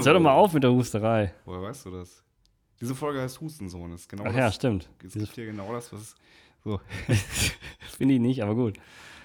[0.07, 1.35] Jetzt hör doch mal auf mit der Husterei.
[1.47, 2.23] Woher weißt du das?
[2.81, 3.91] Diese Folge heißt Hustensohn.
[3.93, 4.37] Ist genau Ach das.
[4.37, 4.89] ja, stimmt.
[5.05, 6.15] Es gibt hier genau das, was.
[6.63, 6.81] So.
[7.99, 8.79] finde ich nicht, aber gut.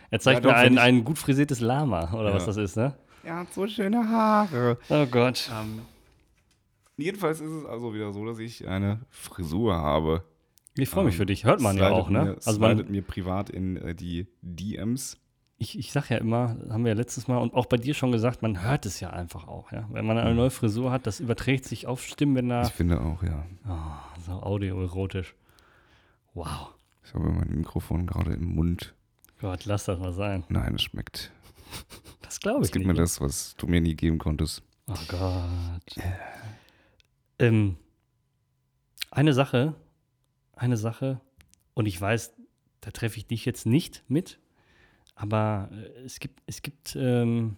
[0.10, 2.34] Er zeigt Ja, doch, mir ein, ein gut frisiertes Lama, oder Ja.
[2.36, 2.98] was das ist, ne?
[3.24, 4.80] Er hat so schöne Haare.
[4.90, 5.52] Oh Gott.
[5.54, 5.82] Ähm,
[6.98, 10.24] jedenfalls ist es also wieder so, dass ich eine Frisur habe.
[10.78, 11.44] Ich freue mich Ähm, für dich.
[11.46, 12.24] Hört man ja auch, ne?
[12.26, 15.20] Mir, Also man, mir privat in äh, die DMs.
[15.62, 18.12] Ich, ich sag ja immer, haben wir ja letztes Mal und auch bei dir schon
[18.12, 19.88] gesagt, man hört es ja einfach auch, ja.
[19.92, 22.64] Wenn man eine neue Frisur hat, das überträgt sich auf Stimmbänder.
[22.64, 23.46] Ich finde auch, ja.
[23.70, 25.36] Oh, so audioerotisch.
[26.34, 26.74] Wow.
[27.04, 28.96] Ich habe mein Mikrofon gerade im Mund.
[29.40, 30.44] Gott, lass das mal sein.
[30.50, 31.32] Nein, es schmeckt.
[32.22, 32.96] Das glaube ich Es gibt nicht.
[32.96, 34.64] mir das, was du mir nie geben konntest.
[34.88, 36.04] Oh Gott.
[37.38, 37.78] Ähm,
[39.12, 39.76] eine Sache,
[40.56, 41.22] eine Sache,
[41.76, 42.34] und ich weiß,
[42.82, 44.40] da treffe ich dich jetzt nicht mit,
[45.16, 47.58] aber äh, es gibt, es gibt, ähm,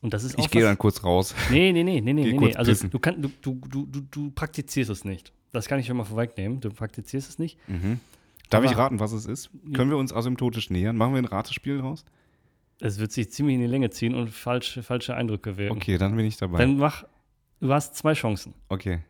[0.00, 1.34] und das ist auch Ich gehe dann kurz raus.
[1.50, 2.54] Nee, nee, nee, nee, nee, nee, nee.
[2.54, 2.90] Also pissen.
[2.90, 5.32] du, kann, du, du, du, du, praktizierst es nicht.
[5.52, 6.60] Das kann ich schon mal vorwegnehmen.
[6.60, 7.58] Du praktizierst es nicht.
[7.68, 8.00] Mhm.
[8.48, 9.50] Darf Aber- ich raten, was es ist?
[9.74, 10.96] Können wir uns asymptotisch nähern?
[10.96, 12.04] Machen wir ein Ratespiel raus?
[12.80, 15.76] Es wird sich ziemlich in die Länge ziehen und falsche, falsche Eindrücke wirken.
[15.76, 16.58] Okay, dann bin ich dabei.
[16.58, 17.04] Dann mach,
[17.60, 18.54] du hast zwei Chancen.
[18.68, 19.00] Okay.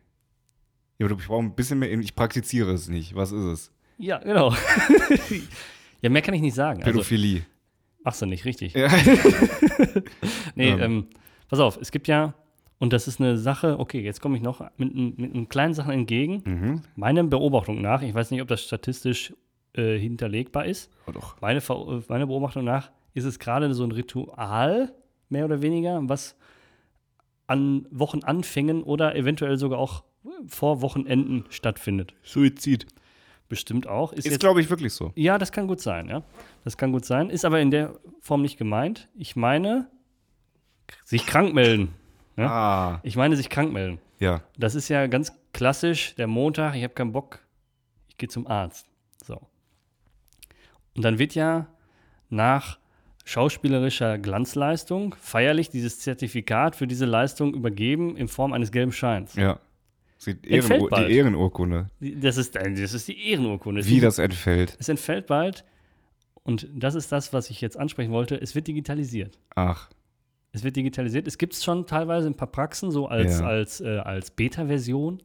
[0.97, 1.89] Ja, aber ich brauche ein bisschen mehr.
[1.91, 3.15] Ich praktiziere es nicht.
[3.15, 3.71] Was ist es?
[3.97, 4.53] Ja, genau.
[6.01, 6.83] ja, mehr kann ich nicht sagen.
[6.83, 7.45] Also, Pädophilie.
[8.03, 8.73] Ach so, nicht richtig.
[8.73, 8.87] ja.
[10.55, 10.79] Nee, Ähm.
[10.81, 11.07] ähm,
[11.49, 12.33] pass auf, es gibt ja,
[12.79, 15.91] und das ist eine Sache, okay, jetzt komme ich noch mit, mit einem kleinen Sachen
[15.93, 16.41] entgegen.
[16.45, 16.81] mhm.
[16.95, 19.33] Meiner Beobachtung nach, ich weiß nicht, ob das statistisch
[19.73, 21.39] äh, hinterlegbar ist, Oh, doch.
[21.41, 24.93] meine, äh, meiner Beobachtung nach ist es gerade so ein Ritual,
[25.29, 26.35] mehr oder weniger, was
[27.47, 30.03] an Wochenanfängen oder eventuell sogar auch
[30.47, 32.13] vor Wochenenden stattfindet.
[32.23, 32.85] Suizid.
[33.51, 34.13] Bestimmt auch.
[34.13, 35.11] Ist, Ist, glaube ich, wirklich so.
[35.13, 36.23] ja, das kann gut sein, ja.
[36.63, 37.29] Das kann gut sein.
[37.29, 39.09] Ist aber in der Form nicht gemeint.
[39.13, 39.89] Ich meine,
[41.03, 41.93] sich krank melden.
[42.37, 42.47] Ja?
[42.47, 42.99] Ah.
[43.03, 43.99] Ich meine, sich krank melden.
[44.19, 44.41] Ja.
[44.57, 47.39] Das ist ja ganz klassisch, der Montag, ich habe keinen Bock,
[48.07, 48.87] ich gehe zum Arzt.
[49.21, 49.41] So.
[50.95, 51.67] Und dann wird ja
[52.29, 52.79] nach
[53.25, 59.35] schauspielerischer Glanzleistung feierlich dieses Zertifikat für diese Leistung übergeben in Form eines gelben Scheins.
[59.35, 59.59] Ja.
[60.27, 61.09] Ehrenur bald.
[61.09, 61.89] die Ehrenurkunde.
[61.99, 63.85] Das ist, das ist die Ehrenurkunde.
[63.85, 64.75] Wie das entfällt.
[64.79, 65.65] Es entfällt bald
[66.43, 68.39] und das ist das, was ich jetzt ansprechen wollte.
[68.39, 69.39] Es wird digitalisiert.
[69.55, 69.89] Ach.
[70.53, 71.27] Es wird digitalisiert.
[71.27, 73.45] Es gibt es schon teilweise ein paar Praxen, so als, Ja.
[73.47, 75.23] als, äh, als Beta-Version.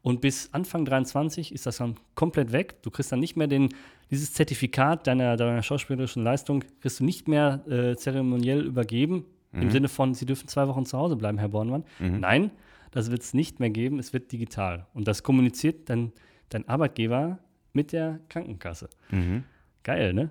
[0.00, 2.82] Und bis Anfang 23 ist das dann komplett weg.
[2.82, 3.68] Du kriegst dann nicht mehr den,
[4.10, 9.24] dieses Zertifikat deiner, deiner schauspielerischen Leistung, kriegst du nicht mehr äh, zeremoniell übergeben.
[9.52, 11.84] Im Sinne von, Sie dürfen zwei Wochen zu Hause bleiben, Herr Bornmann.
[12.00, 12.50] Nein,
[12.92, 13.98] das wird es nicht mehr geben.
[13.98, 14.86] Es wird digital.
[14.94, 16.12] Und das kommuniziert dann
[16.50, 17.40] dein Arbeitgeber
[17.72, 18.88] mit der Krankenkasse.
[19.10, 19.44] Mhm.
[19.82, 20.30] Geil, ne?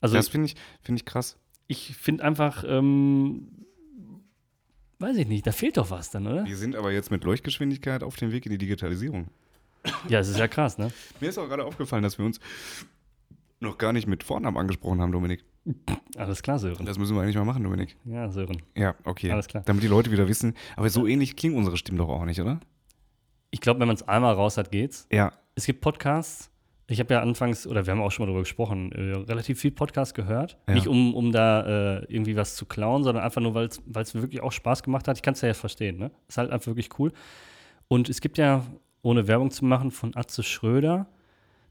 [0.00, 1.36] Also das finde ich, find ich krass.
[1.66, 3.66] ich finde einfach, ähm,
[4.98, 6.44] weiß ich nicht, da fehlt doch was dann, oder?
[6.46, 9.28] Wir sind aber jetzt mit Leuchtgeschwindigkeit auf dem Weg in die Digitalisierung.
[10.08, 10.92] Ja, es ist ja krass, ne?
[11.20, 12.38] Mir ist auch gerade aufgefallen, dass wir uns
[13.58, 15.44] noch gar nicht mit Vornamen angesprochen haben, Dominik.
[16.16, 16.84] Alles klar, Sören.
[16.86, 17.96] Das müssen wir eigentlich mal machen, Dominik.
[18.04, 18.60] Ja, Sören.
[18.76, 19.30] Ja, okay.
[19.30, 19.62] Alles klar.
[19.66, 20.54] Damit die Leute wieder wissen.
[20.76, 22.60] Aber so ähnlich klingen unsere Stimmen doch auch nicht, oder?
[23.50, 25.06] Ich glaube, wenn man es einmal raus hat, geht's.
[25.12, 25.32] Ja.
[25.54, 26.50] Es gibt Podcasts.
[26.88, 29.70] Ich habe ja anfangs, oder wir haben auch schon mal darüber gesprochen, äh, relativ viel
[29.70, 30.58] Podcast gehört.
[30.66, 30.74] Ja.
[30.74, 34.42] Nicht um, um da äh, irgendwie was zu klauen, sondern einfach nur, weil es wirklich
[34.42, 35.16] auch Spaß gemacht hat.
[35.16, 36.10] Ich kann es ja jetzt verstehen, ne?
[36.28, 37.12] Ist halt einfach wirklich cool.
[37.88, 38.66] Und es gibt ja,
[39.02, 41.06] ohne Werbung zu machen, von Atze Schröder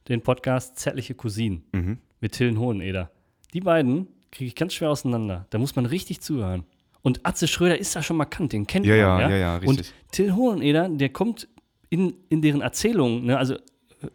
[0.07, 1.97] den Podcast Zärtliche Cousinen Mhm.
[2.21, 3.11] mit Tillen Hoheneder.
[3.53, 5.45] Die beiden kriege ich ganz schwer auseinander.
[5.49, 6.63] Da muss man richtig zuhören.
[7.01, 9.21] Und Atze Schröder ist da schon markant, den kennt Ja, man.
[9.21, 9.69] ja, ja, ja, richtig.
[9.79, 11.47] Und Till Hoheneder, der kommt
[11.89, 13.55] in, in deren Erzählungen, ne, also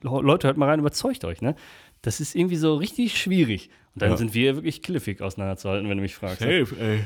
[0.02, 1.54] Leute, hört mal rein, überzeugt euch, ne?
[2.02, 3.70] Das ist irgendwie so richtig schwierig.
[3.94, 4.16] Und dann Ja.
[4.16, 6.40] sind wir wirklich killefig auseinanderzuhalten, wenn du mich fragst.
[6.42, 6.66] ne?
[6.80, 7.00] ey.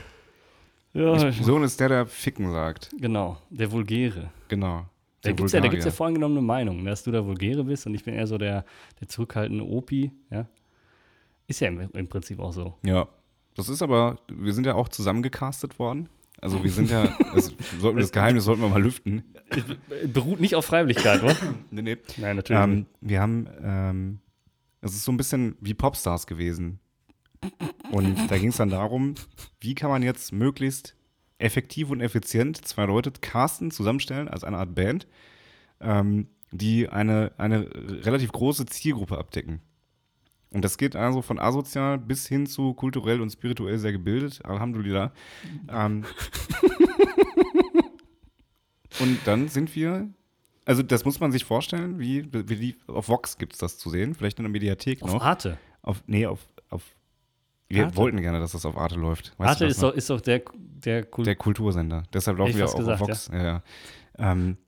[0.93, 2.90] Ja, Sohn ist der, der Ficken sagt.
[2.99, 4.31] genau, der Vulgäre.
[4.49, 4.87] Genau.
[5.23, 5.97] Da Der gibt es ja, da gibt's ja Vulgarier.
[5.97, 8.64] voreingenommene Meinungen, ne, dass du der Vulgäre bist und ich bin eher so der,
[9.01, 10.47] der zurückhaltende Opi, ja.
[11.51, 12.77] Ist ja im, im Prinzip auch so.
[12.85, 13.09] Ja.
[13.57, 16.09] Das ist aber, wir sind ja auch zusammengecastet worden.
[16.41, 19.25] Also wir sind ja, das, sollten wir das Geheimnis sollten wir mal lüften.
[20.13, 21.37] Beruht nicht auf Freiwilligkeit, oder?
[21.73, 21.97] Nee, nee.
[22.19, 22.63] Nein, natürlich.
[22.63, 24.21] Ähm, wir haben, ähm,
[24.81, 26.79] es ist so ein bisschen wie Popstars gewesen.
[27.91, 29.17] Und da ging es dann darum,
[29.61, 30.95] wie kann man jetzt möglichst
[31.39, 35.09] effektiv und effizient zwei Leute casten, zusammenstellen als eine Art Band,
[35.81, 37.69] ähm, die eine, eine
[38.05, 39.61] relativ große Zielgruppe abdecken.
[40.53, 45.13] Und das geht also von asozial bis hin zu kulturell und spirituell sehr gebildet, Alhamdulillah.
[45.69, 46.05] Ähm,
[49.01, 50.09] und dann sind wir
[50.71, 54.15] also das muss man sich vorstellen, wie, wie auf Vox gibt es das zu sehen,
[54.15, 55.25] vielleicht in der Mediathek auf noch.
[55.25, 55.59] Arte.
[55.83, 56.85] Auf, nee, auf, auf
[57.69, 57.97] wir Arte?
[57.97, 59.33] wollten gerne, dass das auf Arte läuft.
[59.39, 62.05] Weißt Arte ist doch, ist doch der, der, Kult der Kultursender.
[62.13, 63.31] Deshalb laufen wir auch fast auf gesagt, Vox.
[63.33, 63.43] Ja.
[63.43, 63.63] Ja,
[64.33, 64.59] Ähm,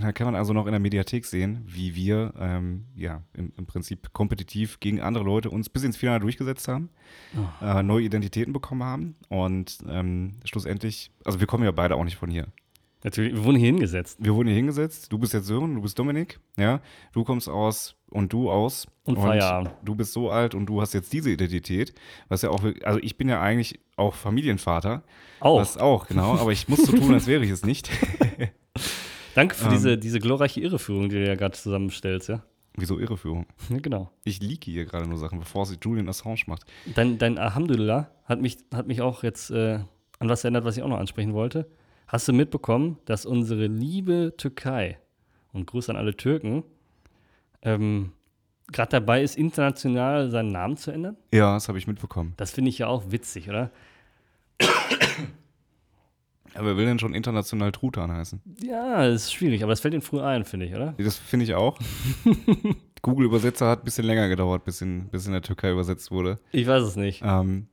[0.00, 3.66] da kann man also noch in der Mediathek sehen, wie wir ähm, ja im, im
[3.66, 6.90] Prinzip kompetitiv gegen andere Leute uns bis ins Finale durchgesetzt haben,
[7.36, 7.64] Oh.
[7.64, 12.16] äh, neue Identitäten bekommen haben und ähm, schlussendlich, also wir kommen ja beide auch nicht
[12.16, 12.48] von hier.
[13.04, 14.16] Natürlich, wir wurden hier hingesetzt.
[14.18, 15.12] Wir wurden hier hingesetzt.
[15.12, 16.80] Du bist jetzt Sören, du bist Dominik, ja.
[17.12, 18.86] Du kommst aus und du aus.
[19.04, 19.72] Und Feierabend.
[19.84, 21.92] Du bist so alt und du hast jetzt diese Identität.
[22.28, 25.02] Was ja auch, also ich bin ja eigentlich auch Familienvater.
[25.40, 25.60] Auch.
[25.60, 26.38] Was auch, genau.
[26.38, 27.90] Aber ich muss so tun, als wäre ich es nicht.
[29.34, 29.72] Danke für Ähm.
[29.72, 32.42] diese, diese glorreiche Irreführung, die du ja gerade zusammenstellst, ja?
[32.76, 33.46] Wieso Irreführung?
[33.68, 34.10] Ja, genau.
[34.24, 36.64] Ich leake hier gerade nur Sachen, bevor sie Julian Assange macht.
[36.94, 39.78] Dein, dein Alhamdulillah hat mich, hat mich auch jetzt äh,
[40.18, 41.68] an was erinnert, was ich auch noch ansprechen wollte.
[42.08, 44.98] Hast du mitbekommen, dass unsere liebe Türkei,
[45.52, 46.64] und Gruß an alle Türken,
[47.62, 48.12] ähm,
[48.72, 51.16] gerade dabei ist, international seinen Namen zu ändern?
[51.32, 52.34] Ja, das habe ich mitbekommen.
[52.36, 53.70] Das finde ich ja auch witzig, oder?
[56.54, 58.40] Aber wer will denn schon international Truthahn heißen?
[58.62, 60.94] Ja, das ist schwierig, aber das fällt ihnen früh ein, finde ich, oder?
[60.98, 61.78] Das finde ich auch.
[63.02, 66.38] Google-Übersetzer hat ein bisschen länger gedauert, bis in, bis in der Türkei übersetzt wurde.
[66.52, 67.22] Ich weiß es nicht.
[67.24, 67.66] Ähm,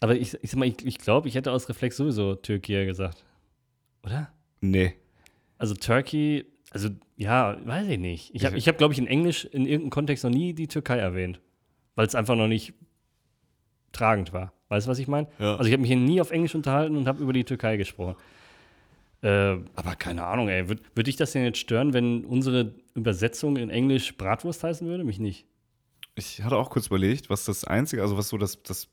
[0.00, 3.24] Aber ich, ich sag mal, ich, ich glaube, ich hätte aus Reflex sowieso Türkei gesagt.
[4.04, 4.28] Oder?
[4.60, 4.94] nee.
[5.56, 8.34] Also Turkey, also ja, weiß ich nicht.
[8.34, 10.98] Ich habe, Ich- hab, glaube ich, in Englisch in irgendeinem Kontext noch nie die Türkei
[10.98, 11.40] erwähnt.
[11.94, 12.74] Weil es einfach noch nicht
[13.94, 14.52] tragend war.
[14.68, 15.28] Weißt du, was ich meine?
[15.38, 15.52] Ja.
[15.56, 18.16] Also ich habe mich hier nie auf Englisch unterhalten und habe über die Türkei gesprochen.
[19.22, 20.68] Äh, aber keine Ahnung, ey.
[20.68, 25.04] Würde würd dich das denn jetzt stören, wenn unsere Übersetzung in Englisch Bratwurst heißen würde?
[25.04, 25.46] Mich nicht.
[26.14, 28.88] Ich hatte auch kurz überlegt, was das Einzige, also was so das, das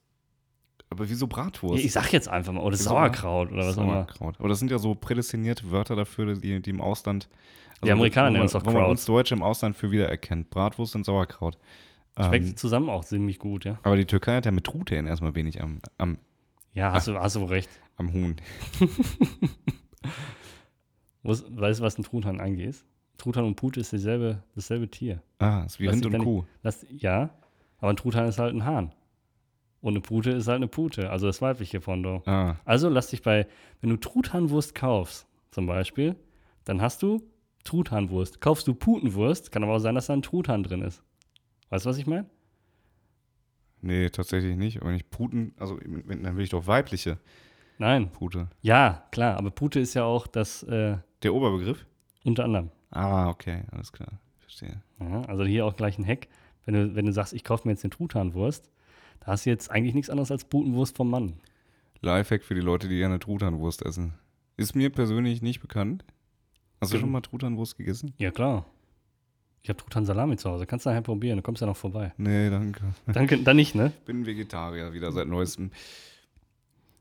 [0.90, 1.84] aber wieso Bratwurst?
[1.84, 3.94] Ich sag jetzt einfach mal, oder Wieso Sauerkraut oder was auch immer.
[3.94, 4.36] Sauerkraut.
[4.40, 7.30] Aber das sind ja so prädestinierte Wörter dafür, die, die im Ausland.
[7.76, 8.92] also Die Amerikaner nennen es auch Wo man Kraut.
[8.92, 10.50] uns Deutsche im Ausland für wiedererkennt.
[10.50, 11.58] Bratwurst und Sauerkraut.
[12.20, 13.80] Schmeckt Ähm, zusammen auch ziemlich gut, ja.
[13.84, 16.18] aber die Türkei hat ja mit Truthähnen erstmal wenig am, am,
[16.74, 17.70] Ja, hast du, hast du recht.
[17.98, 18.36] am Huhn.
[21.24, 22.86] Weißt du, was ein Truthahn eigentlich ist?
[23.18, 25.22] Truthahn und Pute ist dieselbe, dasselbe Tier.
[25.40, 26.44] Ah, ist wie Lass Rind und Kuh.
[26.64, 27.30] Das, ja,
[27.78, 28.94] aber ein Truthahn ist halt ein Hahn.
[29.82, 32.28] Und eine Pute ist halt eine Pute, also das weibliche Pendant.
[32.28, 33.48] Ah, Also lass dich bei,
[33.82, 36.16] wenn du Truthahnwurst kaufst, zum Beispiel,
[36.66, 37.22] dann hast du
[37.64, 38.42] Truthahnwurst.
[38.42, 41.04] Kaufst du Putenwurst, kann aber auch sein, dass da ein Truthahn drin ist.
[41.72, 42.28] Weißt du, was ich meine?
[43.82, 44.78] nee, tatsächlich nicht.
[44.78, 47.18] Aber wenn ich Puten, also dann will ich doch weibliche
[47.80, 48.12] Nein.
[48.12, 48.48] Pute.
[48.62, 51.84] Ja, klar, aber Pute ist ja auch das äh, Der Oberbegriff?
[52.24, 52.70] unter anderem.
[52.92, 54.20] Ah, okay, alles klar.
[54.38, 54.84] Verstehe.
[55.00, 56.28] Ja, also hier auch gleich ein Hack.
[56.66, 58.70] Wenn du, wenn du sagst, ich kaufe mir jetzt eine Truthahnwurst,
[59.22, 61.34] da hast du jetzt eigentlich nichts anderes als Putenwurst vom Mann.
[62.02, 64.14] Lifehack für die Leute, die gerne Truthahnwurst essen.
[64.58, 66.06] Ist mir persönlich nicht bekannt.
[66.80, 68.14] Hast du schon mal Truthahnwurst gegessen?
[68.18, 68.66] Ja, klar.
[69.64, 70.66] Ich habe Truthahn-Salami zu Hause.
[70.66, 71.38] Kannst du nachher probieren.
[71.38, 72.14] Du kommst ja noch vorbei.
[72.18, 72.82] Nee, danke.
[73.06, 73.92] Danke, dann nicht, ne?
[74.06, 75.72] bin Vegetarier wieder seit neuestem.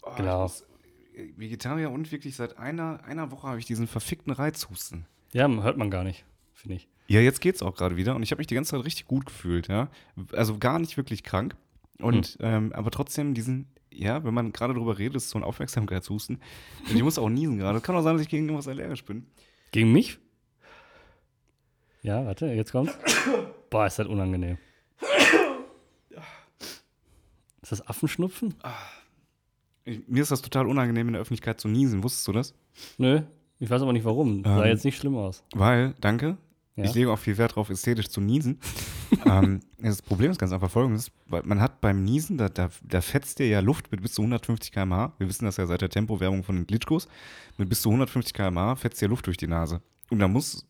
[0.03, 0.45] Oh, Genau.
[0.47, 0.65] ich muss-
[1.17, 5.07] äh, Vegetarier und wirklich seit einer, einer Woche habe ich diesen verfickten Reizhusten.
[5.33, 6.89] Ja, hört man gar nicht, finde ich.
[7.09, 9.27] Ja, jetzt geht's auch gerade wieder und ich habe mich die ganze Zeit richtig gut
[9.27, 9.89] gefühlt, ja.
[10.33, 11.57] Also gar nicht wirklich krank.
[11.99, 16.41] Und ähm, aber trotzdem diesen, ja, wenn man gerade drüber redet, ist so ein Aufmerksamkeitshusten.
[16.89, 17.81] Und ich muss auch niesen gerade.
[17.81, 19.27] Kann auch sein, dass ich gegen irgendwas allergisch bin.
[19.73, 20.19] Gegen mich?
[22.03, 22.97] Ja, warte, jetzt kommt's.
[23.69, 24.59] Boah, ist das unangenehm.
[27.63, 28.55] Ist das Affenschnupfen?
[29.85, 32.03] Ich, mir ist das total unangenehm, in der Öffentlichkeit zu niesen.
[32.03, 32.55] Wusstest du das?
[32.99, 33.23] Nö,
[33.59, 34.43] ich weiß aber nicht warum.
[34.45, 35.43] Sah Ähm, jetzt nicht schlimm aus.
[35.55, 36.37] Weil, danke,
[36.77, 36.85] Ja.
[36.85, 38.59] ich lege auch viel Wert darauf, ästhetisch zu niesen.
[39.27, 43.01] ähm, das Problem ist ganz einfach folgendes: weil Man hat beim Niesen, da, da, da
[43.03, 45.13] fetzt dir ja Luft mit bis zu 150 km/h.
[45.19, 47.09] Wir wissen das ja seit der Tempowerbung von den Glitschkos.
[47.59, 49.83] Mit bis zu 150 km/h fetzt dir Luft durch die Nase.
[50.11, 50.67] Und da muss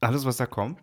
[0.00, 0.78] alles, was da kommt,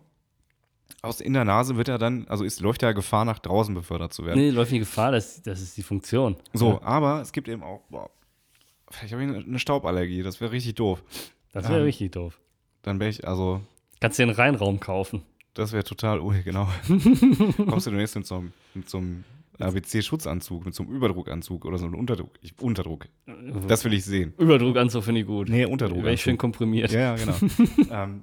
[1.02, 4.12] aus in der Nase wird ja dann, also ist, läuft ja Gefahr, nach draußen befördert
[4.12, 4.38] zu werden.
[4.38, 6.36] Nee, läuft nicht Gefahr, das, das ist die Funktion.
[6.52, 8.10] So, Ja, aber es gibt eben auch, boah,
[8.90, 11.02] vielleicht habe ich eine- Stauballergie, das wäre richtig doof.
[11.52, 12.40] das wäre ähm, richtig doof.
[12.82, 13.60] Dann wäre ich, also,
[14.00, 15.22] Kannst dir einen Reinraum kaufen.
[15.54, 16.68] Das wäre total, oh, genau.
[16.88, 19.24] Kommst du demnächst mit so einem, mit so einem
[19.58, 22.30] ABC-Schutzanzug, mit so einem Überdruckanzug oder so einem Unterdruck.
[22.42, 23.06] Ich, Unterdruck.
[23.66, 24.34] Das will ich sehen.
[24.38, 25.48] Überdruckanzug finde ich gut.
[25.48, 26.04] Nee, Unterdruck.
[26.04, 26.92] Wäre ich schön komprimiert.
[26.92, 27.34] Ja, ja, genau.
[27.90, 28.22] ähm,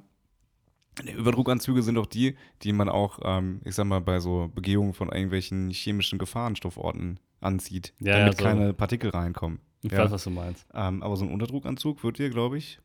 [1.04, 5.10] Überdruckanzüge sind doch die, die man auch, ähm, ich sag mal, bei so Begehungen von
[5.10, 8.44] irgendwelchen chemischen Gefahrenstofforten anzieht, Ja, damit ja, so.
[8.46, 9.60] keine Partikel reinkommen.
[9.82, 10.00] Ich Ja.
[10.00, 10.66] weiß, was du meinst.
[10.74, 12.80] Ähm, aber so ein Unterdruckanzug wird dir, glaube ich,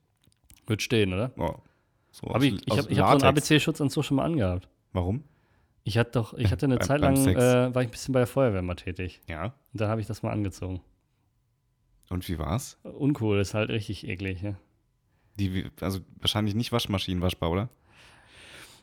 [0.67, 1.33] Wird stehen, oder?
[1.39, 1.55] oh,
[2.11, 3.37] so Hab aus- ich ich habe hab so einen.
[3.37, 4.69] ABC-Schutzanzug schon mal angehabt.
[4.93, 5.25] Warum?
[5.85, 8.21] Ich hatte doch, ich hatte eine Beim- Zeit lang, äh, war ich ein bisschen bei
[8.21, 9.21] der Feuerwehr mal tätig.
[9.29, 9.55] Ja.
[9.73, 10.81] Und da habe ich das mal angezogen.
[12.11, 12.77] Und wie war's?
[12.83, 14.55] Uncool, ist halt richtig eklig, ja.
[15.39, 17.69] Die, also wahrscheinlich nicht waschmaschinenwaschbar, oder?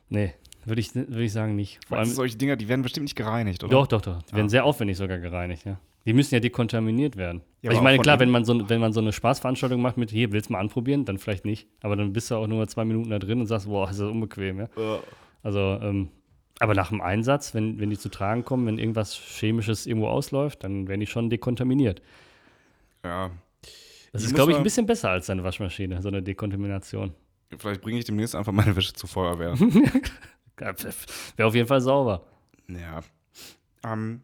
[0.10, 0.34] Nee,
[0.66, 1.80] würde ich, würd ich sagen nicht.
[1.88, 3.72] Vor allem solche Dinger, die werden bestimmt nicht gereinigt, oder?
[3.72, 4.22] doch, doch, doch.
[4.24, 4.50] Die werden Ah.
[4.50, 5.80] sehr aufwendig sogar gereinigt, ja.
[6.06, 7.42] Die müssen ja dekontaminiert werden.
[7.62, 10.10] Ja, Also ich meine, klar, wenn man, so, wenn man so eine Spaßveranstaltung macht mit,
[10.10, 11.04] hier, willst du mal anprobieren?
[11.04, 11.68] Dann vielleicht nicht.
[11.82, 14.10] Aber dann bist du auch nur zwei Minuten da drin und sagst, boah, ist das
[14.10, 14.66] unbequem, ja.
[14.78, 15.00] Äh,
[15.44, 16.10] Also, ähm,
[16.60, 20.64] aber nach dem Einsatz, wenn, wenn die zu tragen kommen, wenn irgendwas Chemisches irgendwo ausläuft,
[20.64, 22.02] dann werden die schon dekontaminiert.
[23.04, 23.32] ja.
[24.14, 27.14] Das Ich ist, glaube ich, ein bisschen besser als eine Waschmaschine, so eine Dekontamination.
[27.58, 29.58] Vielleicht bringe ich demnächst einfach meine Wäsche zur Feuerwehr.
[30.58, 32.24] Wäre auf jeden Fall sauber.
[32.68, 33.02] ja.
[33.84, 34.22] Ähm,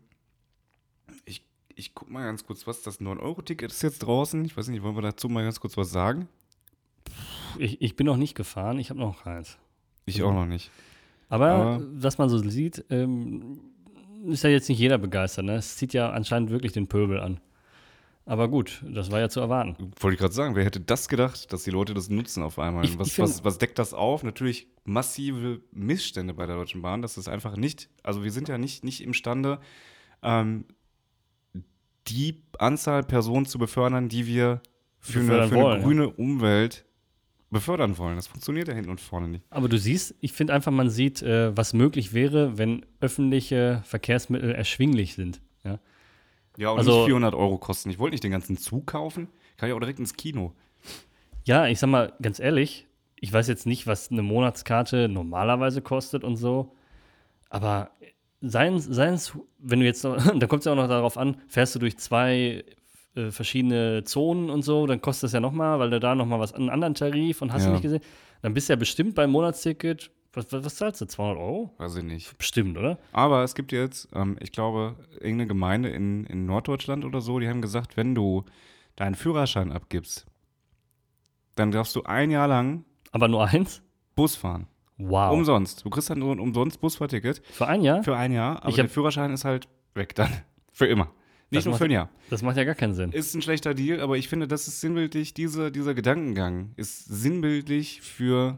[1.25, 1.43] ich,
[1.75, 4.43] ich guck mal ganz kurz, was das 9-Euro-Ticket ist jetzt draußen.
[4.45, 6.27] Ich weiß nicht, wollen wir dazu mal ganz kurz was sagen?
[7.59, 9.57] Ich, ich bin noch nicht gefahren, ich habe noch keins.
[10.05, 10.71] Ich auch noch nicht.
[11.29, 13.59] Aber, Aber- was man so sieht, ähm,
[14.25, 15.45] ist ja jetzt nicht jeder begeistert.
[15.45, 15.55] Ne?
[15.55, 17.39] Es zieht ja anscheinend wirklich den Pöbel an.
[18.25, 19.75] Aber gut, das war ja zu erwarten.
[19.99, 22.85] Wollte ich gerade sagen, wer hätte das gedacht, dass die Leute das nutzen auf einmal?
[22.85, 24.23] Ich- was, ich was, was deckt das auf?
[24.23, 27.01] Natürlich massive Missstände bei der Deutschen Bahn.
[27.01, 29.59] Das ist einfach nicht, also wir sind ja nicht, nicht imstande,
[30.21, 30.65] ähm,
[32.07, 34.61] die Anzahl Personen zu befördern, die wir
[34.99, 35.85] für, eine, für eine wollen, ja.
[35.85, 36.85] grüne Umwelt
[37.49, 38.15] befördern wollen.
[38.15, 39.43] Das funktioniert ja hinten und vorne nicht.
[39.49, 44.51] Aber du siehst, ich finde einfach, man sieht, äh, was möglich wäre, wenn öffentliche Verkehrsmittel
[44.51, 45.41] erschwinglich sind.
[45.63, 45.79] Ja?
[46.57, 47.89] Ja, und Also- nicht 400 Euro kosten.
[47.89, 49.27] Ich wollte nicht den ganzen Zug kaufen.
[49.57, 50.53] Kann ich auch direkt ins Kino.
[51.45, 52.87] Ja, ich sag mal ganz ehrlich,
[53.19, 56.73] ich weiß jetzt nicht, was eine Monatskarte normalerweise kostet und so,
[57.49, 57.91] aber
[58.41, 61.75] seien es, wenn du jetzt, noch, da kommt es ja auch noch darauf an, fährst
[61.75, 62.63] du durch zwei
[63.15, 66.53] äh, verschiedene Zonen und so, dann kostet es ja nochmal, weil du da nochmal was,
[66.53, 67.73] einen anderen Tarif und hast du Ja.
[67.73, 68.01] nicht gesehen,
[68.41, 71.73] dann bist du ja bestimmt beim Monatsticket, was, was, zahlst du, 200 Euro?
[71.77, 72.37] Weiß ich nicht.
[72.37, 72.97] Bestimmt, oder?
[73.11, 77.47] Aber es gibt jetzt, ähm, ich glaube, irgendeine Gemeinde in, in Norddeutschland oder so, die
[77.47, 78.43] haben gesagt, wenn du
[78.95, 80.25] deinen Führerschein abgibst,
[81.55, 83.81] dann darfst du ein Jahr lang Aber nur eins?
[84.15, 84.67] Bus fahren.
[84.97, 85.33] Wow.
[85.33, 85.85] Umsonst.
[85.85, 88.03] Du kriegst dann nur ein umsonst Busfahrticket Für ein Jahr?
[88.03, 90.29] für ein Jahr, aber Ich der Führerschein ist halt weg dann.
[90.71, 91.05] Für immer.
[91.51, 92.09] Nicht Das nur macht- für ein Jahr.
[92.31, 93.11] Das macht ja gar keinen Sinn.
[93.11, 98.01] Ist ein schlechter Deal, aber ich finde, das ist sinnbildlich, diese, dieser Gedankengang ist sinnbildlich
[98.01, 98.57] für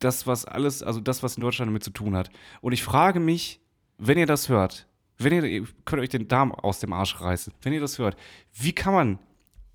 [0.00, 2.30] das, was alles, also das, was in Deutschland damit zu tun hat.
[2.60, 3.60] Und ich frage mich,
[3.98, 4.86] wenn ihr das hört,
[5.18, 8.16] wenn ihr, ihr könnt euch den Darm aus dem Arsch reißen, wenn ihr das hört,
[8.52, 9.18] wie kann man,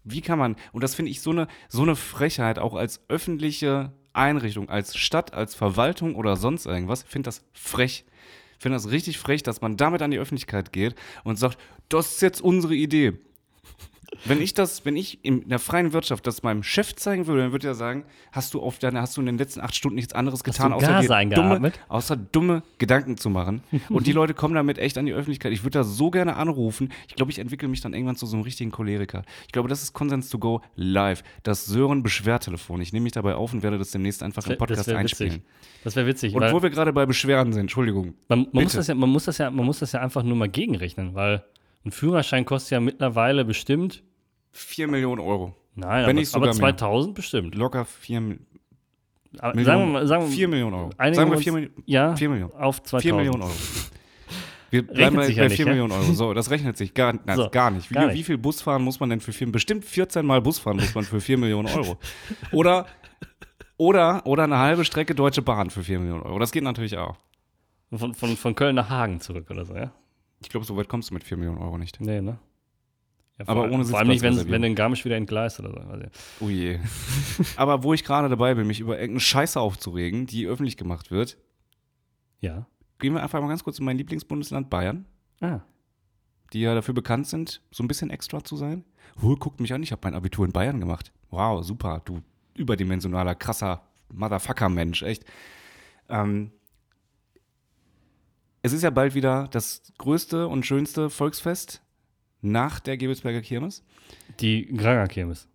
[0.03, 3.93] wie kann man, und das finde ich so eine, so eine Frechheit, auch als öffentliche
[4.13, 8.05] Einrichtung, als Stadt, als Verwaltung oder sonst irgendwas, finde das frech.
[8.57, 11.57] Finde das richtig frech, dass man damit an die Öffentlichkeit geht und sagt,
[11.89, 13.13] das ist jetzt unsere Idee.
[14.25, 17.51] Wenn ich das, wenn ich in der freien Wirtschaft das meinem Chef zeigen würde, dann
[17.51, 20.13] würde er sagen, hast du auf deine, hast du in den letzten acht Stunden nichts
[20.13, 23.61] anderes getan, außer dumme, außer dumme Gedanken zu machen.
[23.89, 25.51] Und die Leute kommen damit echt an die Öffentlichkeit.
[25.51, 26.91] Ich würde da so gerne anrufen.
[27.07, 29.23] Ich glaube, ich entwickle mich dann irgendwann zu so einem richtigen Choleriker.
[29.45, 31.23] Ich glaube, das ist Konsens to go live.
[31.43, 32.81] Das Sören Beschwertelefon.
[32.81, 35.33] Ich nehme mich dabei auf und werde das demnächst einfach im Das Podcast wäre einspielen.
[35.33, 35.45] witzig.
[35.83, 36.33] Das wäre witzig.
[36.33, 38.15] Und wo wir gerade bei Beschwerden sind, Entschuldigung.
[38.27, 40.35] Man, man, muss das ja, man, muss das ja, man muss das ja einfach nur
[40.35, 41.43] mal gegenrechnen, weil
[41.85, 44.03] ein Führerschein kostet ja mittlerweile bestimmt,
[44.51, 45.55] 4 Millionen Euro.
[45.75, 46.53] nein, Wenn aber, aber mehr.
[46.53, 47.55] 2000 bestimmt.
[47.55, 48.45] Locker 4 Millionen.
[49.39, 50.89] Aber Millionen, sagen wir mal, sagen wir, 4 Millionen Euro.
[50.97, 51.83] Sagen wir wir 4, uns- Millionen.
[51.85, 52.53] ja, 4 Millionen.
[52.53, 53.01] auf 2000.
[53.03, 53.51] 4 Millionen Euro.
[54.71, 55.71] Wir bleiben Rechnet bei, sich ja bei nicht, 4 ja?
[55.71, 56.13] Millionen Euro.
[56.13, 57.89] So, das rechnet sich gar, na, So, gar nicht.
[57.89, 58.15] Wie, gar nicht.
[58.15, 60.95] wie viel Bus fahren muss man denn für 4 Bestimmt 14 Mal Bus fahren muss
[60.95, 61.97] man für 4 Millionen Euro.
[62.51, 62.85] Oder,
[63.77, 66.39] oder, oder eine halbe Strecke Deutsche Bahn für 4 Millionen Euro.
[66.39, 67.17] Das geht natürlich auch.
[67.93, 69.91] Von, von, von Köln nach Hagen zurück oder so, ja?
[70.45, 71.99] Ich glaube, so weit kommst du mit 4 Millionen Euro nicht.
[71.99, 72.37] Nee, ne?
[73.39, 75.77] Ja, Aber vor, ohne Vor allem nicht, wenn, wenn in Garmisch wieder entgleist oder so.
[75.77, 76.05] Also,
[76.39, 76.79] Oh je.
[77.57, 81.37] Aber wo ich gerade dabei bin, mich über irgendeine Scheiße aufzuregen, die öffentlich gemacht wird,
[82.41, 82.67] ja.
[82.99, 85.05] gehen wir einfach mal ganz kurz in mein Lieblingsbundesland Bayern,
[85.41, 85.61] Ah.
[86.53, 88.85] die ja dafür bekannt sind, so ein bisschen extra zu sein.
[89.21, 91.11] Huh, guckt mich an, ich habe mein Abitur in Bayern gemacht.
[91.31, 92.21] Wow, super, du
[92.53, 93.81] überdimensionaler, krasser
[94.13, 95.25] Motherfucker-Mensch, echt.
[96.07, 96.51] Ähm,
[98.65, 101.83] es ist ja bald wieder das größte und schönste Volksfest
[102.41, 103.83] nach der Gebelsberger Kirmes.
[104.39, 105.47] Die Granger-Kirmes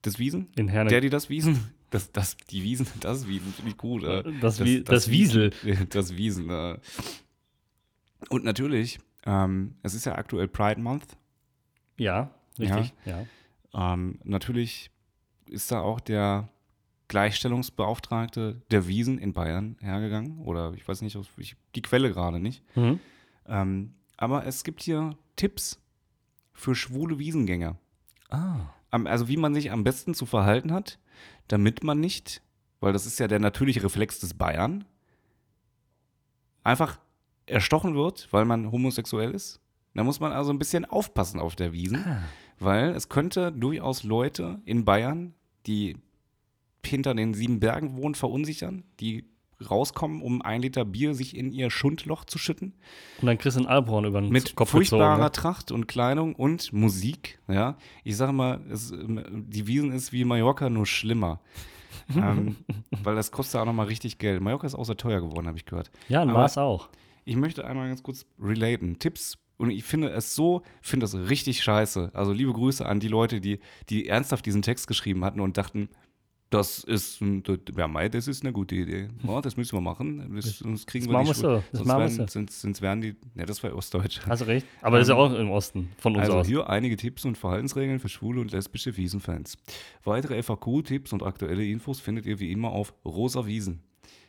[0.00, 0.48] Das Wiesen?
[0.56, 0.88] in Herne.
[0.88, 1.74] Der, die das Wiesen?
[1.90, 4.02] Das, das, die Wiesen, das Wiesen finde ich gut.
[4.02, 4.24] Äh.
[4.40, 5.50] das, Wie, das, Wiesel.
[5.90, 6.48] Das Wiesen.
[6.48, 6.78] Äh.
[8.30, 11.18] Und natürlich, ähm, es ist ja aktuell Pride Month.
[11.98, 12.94] Ja, richtig.
[13.04, 13.26] Ja.
[13.74, 14.90] Ähm, natürlich
[15.50, 16.48] ist da auch der
[17.14, 20.40] Gleichstellungsbeauftragte der Wiesen in Bayern hergegangen.
[20.40, 22.64] Oder ich weiß nicht, ich, die Quelle gerade nicht.
[22.76, 22.98] Mhm.
[23.46, 25.80] Ähm, aber es gibt hier Tipps
[26.52, 27.76] für schwule Wiesengänger.
[28.30, 28.56] Ah.
[28.90, 30.98] Also wie man sich am besten zu verhalten hat,
[31.46, 32.42] damit man nicht,
[32.80, 34.84] weil das ist ja der natürliche Reflex des Bayern,
[36.64, 36.98] einfach
[37.46, 39.60] erstochen wird, weil man homosexuell ist.
[39.94, 42.22] Da muss man also ein bisschen aufpassen auf der Wiesen, Ah.
[42.58, 45.34] weil es könnte durchaus Leute in Bayern,
[45.66, 45.96] die
[46.86, 49.24] hinter den sieben Bergen wohnen, verunsichern, die
[49.70, 52.74] rauskommen, um ein Liter Bier sich in ihr Schundloch zu schütten
[53.22, 55.22] Und dann du ein Alphorn über den mit Kopf furchtbarer gezogen.
[55.22, 55.32] ne?
[55.32, 57.38] Tracht und Kleidung und Musik.
[57.48, 61.40] Ja, ich sage mal, es, ähm, die Wiesen ist wie Mallorca nur schlimmer,
[62.16, 62.56] ähm,
[63.02, 64.40] weil das kostet auch noch mal richtig Geld.
[64.42, 65.90] Mallorca ist auch sehr teuer geworden, habe ich gehört.
[66.08, 66.88] Ja, Aber- Mars auch.
[67.24, 68.98] Ich möchte einmal ganz kurz relaten.
[68.98, 69.38] Tipps.
[69.56, 72.10] Und ich finde es so, finde das richtig scheiße.
[72.12, 75.88] Also liebe Grüße an die Leute, die, die ernsthaft diesen Text geschrieben hatten und dachten,
[76.50, 77.20] das ist,
[77.76, 79.08] ja, Mai, das ist eine gute Idee.
[79.26, 80.34] Ja, das müssen wir machen.
[80.36, 81.56] Das, sonst kriegen das wir machen wir so.
[81.56, 82.26] Das sonst machen wir werden, so.
[82.26, 84.20] sonst, sonst werden die, ja, das war Ostdeutsch.
[84.26, 84.66] Hast du recht.
[84.80, 86.46] Aber das ist ja auch im Osten von uns Also aus.
[86.46, 89.56] hier einige Tipps und Verhaltensregeln für schwule und lesbische Wiesenfans.
[90.04, 93.80] Weitere FAQ-Tipps und aktuelle Infos findet ihr wie immer auf Rosa Wiesen.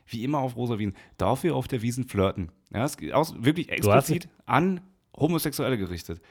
[0.08, 0.96] Wie immer auf Rosa Wiesen.
[1.18, 2.52] Dafür auf der Wiesen flirten.
[2.74, 4.82] Ja, es geht aus, wirklich explizit an
[5.16, 6.22] Homosexuelle gerichtet.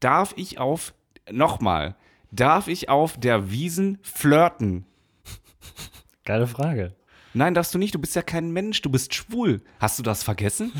[0.00, 0.94] Darf ich auf,
[1.30, 1.96] nochmal,
[2.30, 4.84] darf ich auf der Wiesen flirten?
[6.24, 6.94] Geile Frage.
[7.34, 7.94] Nein, darfst du nicht.
[7.94, 8.80] Du bist ja kein Mensch.
[8.82, 9.60] Du bist schwul.
[9.78, 10.72] Hast du das vergessen?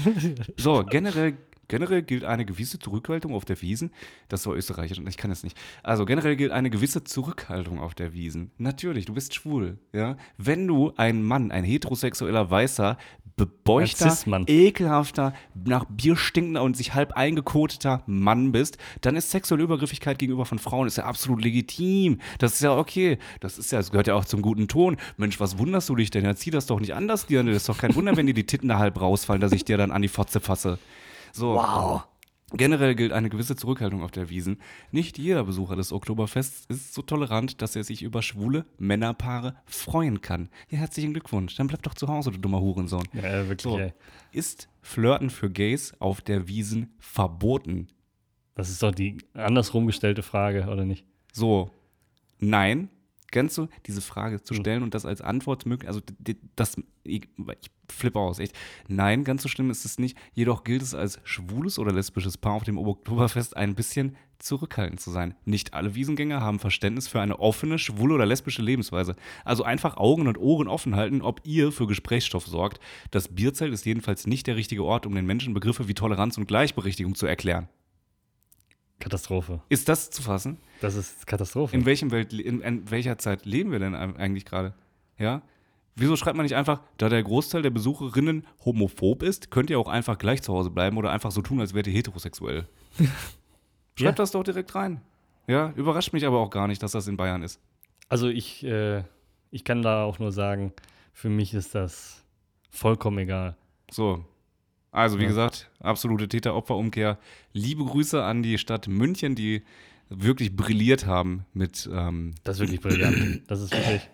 [0.56, 1.36] so, generell,
[1.68, 3.90] generell gilt eine gewisse Zurückhaltung auf der Wiesen.
[4.28, 5.56] Das war österreichisch und ich kann das nicht.
[5.82, 8.50] Also, generell gilt eine gewisse Zurückhaltung auf der Wiesen.
[8.58, 9.78] Natürlich, du bist schwul.
[9.92, 10.16] Ja?
[10.38, 12.96] Wenn du ein Mann, ein heterosexueller, weißer,
[13.36, 20.18] bebeuchter, ekelhafter, nach Bier stinkender und sich halb eingekoteter Mann bist, dann ist sexuelle Übergriffigkeit
[20.18, 22.20] gegenüber von Frauen ist ja absolut legitim.
[22.38, 23.18] Das ist ja okay.
[23.40, 24.96] Das ist ja, das gehört ja auch zum guten Ton.
[25.18, 26.24] Mensch, was wunderst du dich denn?
[26.24, 27.52] Ja, zieh das doch nicht anders, Dirne.
[27.52, 29.76] Das ist doch kein Wunder, wenn dir die Titten da halb rausfallen, dass ich dir
[29.76, 30.78] dann an die Fotze fasse.
[31.36, 31.54] So.
[31.54, 32.02] Wow.
[32.52, 34.60] Generell gilt eine gewisse Zurückhaltung auf der Wiesen.
[34.92, 40.20] Nicht jeder Besucher des Oktoberfests ist so tolerant, dass er sich über schwule Männerpaare freuen
[40.20, 40.48] kann.
[40.70, 41.56] Ja, herzlichen Glückwunsch.
[41.56, 43.02] Dann bleib doch zu Hause, du dummer Hurensohn.
[43.12, 43.78] Ja, wirklich, So.
[43.78, 43.92] ey.
[44.30, 47.88] Ist Flirten für Gays auf der Wiesen verboten?
[48.54, 51.04] Das ist doch die andersrum gestellte Frage, oder nicht?
[51.32, 51.70] So,
[52.38, 52.88] nein.
[53.30, 54.44] Ganz so, diese Frage Hm.
[54.44, 56.00] zu stellen und das als Antwort möglich, also
[56.56, 57.28] das, ich,
[57.60, 58.54] ich flippe aus, echt.
[58.88, 60.16] Nein, ganz so schlimm ist es nicht.
[60.34, 65.10] Jedoch gilt es als schwules oder lesbisches Paar auf dem Oktoberfest ein bisschen zurückhaltend zu
[65.10, 65.34] sein.
[65.44, 69.16] Nicht alle Wiesengänger haben Verständnis für eine offene, schwule oder lesbische Lebensweise.
[69.44, 72.80] Also einfach Augen und Ohren offen halten, ob ihr für Gesprächsstoff sorgt.
[73.10, 76.46] Das Bierzelt ist jedenfalls nicht der richtige Ort, um den Menschen Begriffe wie Toleranz und
[76.46, 77.68] Gleichberechtigung zu erklären.
[78.98, 79.60] Katastrophe.
[79.68, 80.58] Ist das zu fassen?
[80.80, 81.76] Das ist Katastrophe.
[81.76, 84.74] In, welchem Welt, in, in welcher Zeit leben wir denn eigentlich gerade?
[85.18, 85.42] Ja?
[85.94, 89.88] Wieso schreibt man nicht einfach, da der Großteil der Besucherinnen homophob ist, könnt ihr auch
[89.88, 92.66] einfach gleich zu Hause bleiben oder einfach so tun, als wärt ihr heterosexuell?
[92.98, 94.12] Schreibt Ja.
[94.12, 95.00] das doch direkt rein.
[95.46, 97.60] Ja, überrascht mich aber auch gar nicht, dass das in Bayern ist.
[98.08, 99.04] Also ich, äh,
[99.50, 100.72] ich kann da auch nur sagen,
[101.12, 102.22] für mich ist das
[102.70, 103.56] vollkommen egal.
[103.90, 104.24] So.
[104.96, 105.28] Also, wie Ja.
[105.28, 107.18] gesagt, absolute Täter-Opfer-Umkehr.
[107.52, 109.62] Liebe Grüße an die Stadt München, die
[110.08, 113.42] wirklich brilliert haben mit, ähm, Das ist wirklich brillant.
[113.50, 114.08] Das ist wirklich.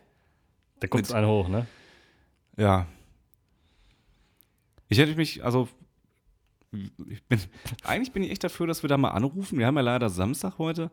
[0.80, 1.66] Da kommt Mit- einen hoch, ne?
[2.57, 2.87] Ja.
[4.89, 5.68] Ich hätte mich, also,
[6.72, 7.39] ich bin,
[7.85, 9.59] eigentlich bin ich echt dafür, dass wir da mal anrufen.
[9.59, 10.91] Wir haben ja leider Samstag heute.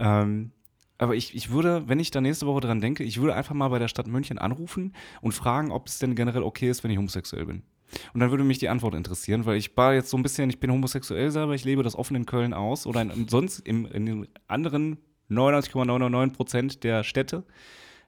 [0.00, 0.50] Ähm,
[1.00, 3.68] Aber ich, ich würde, wenn ich da nächste Woche dran denke, ich würde einfach mal
[3.68, 6.98] bei der Stadt München anrufen und fragen, ob es denn generell okay ist, wenn ich
[6.98, 7.62] homosexuell bin.
[8.12, 10.60] Und dann würde mich die Antwort interessieren, weil ich war jetzt so ein bisschen, ich
[10.60, 14.06] bin homosexuell selber, ich lebe das offen in Köln aus oder in, sonst im, in
[14.06, 17.44] den anderen 99,999 Prozent der Städte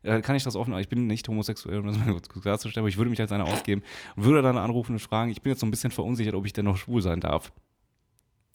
[0.02, 2.88] äh, kann ich das offen, ich bin nicht homosexuell, um das mal kurz klarzustellen, aber
[2.88, 3.82] ich würde mich als einer ausgeben
[4.16, 6.52] und würde dann anrufen und fragen, ich bin jetzt so ein bisschen verunsichert, ob ich
[6.54, 7.52] denn noch schwul sein darf.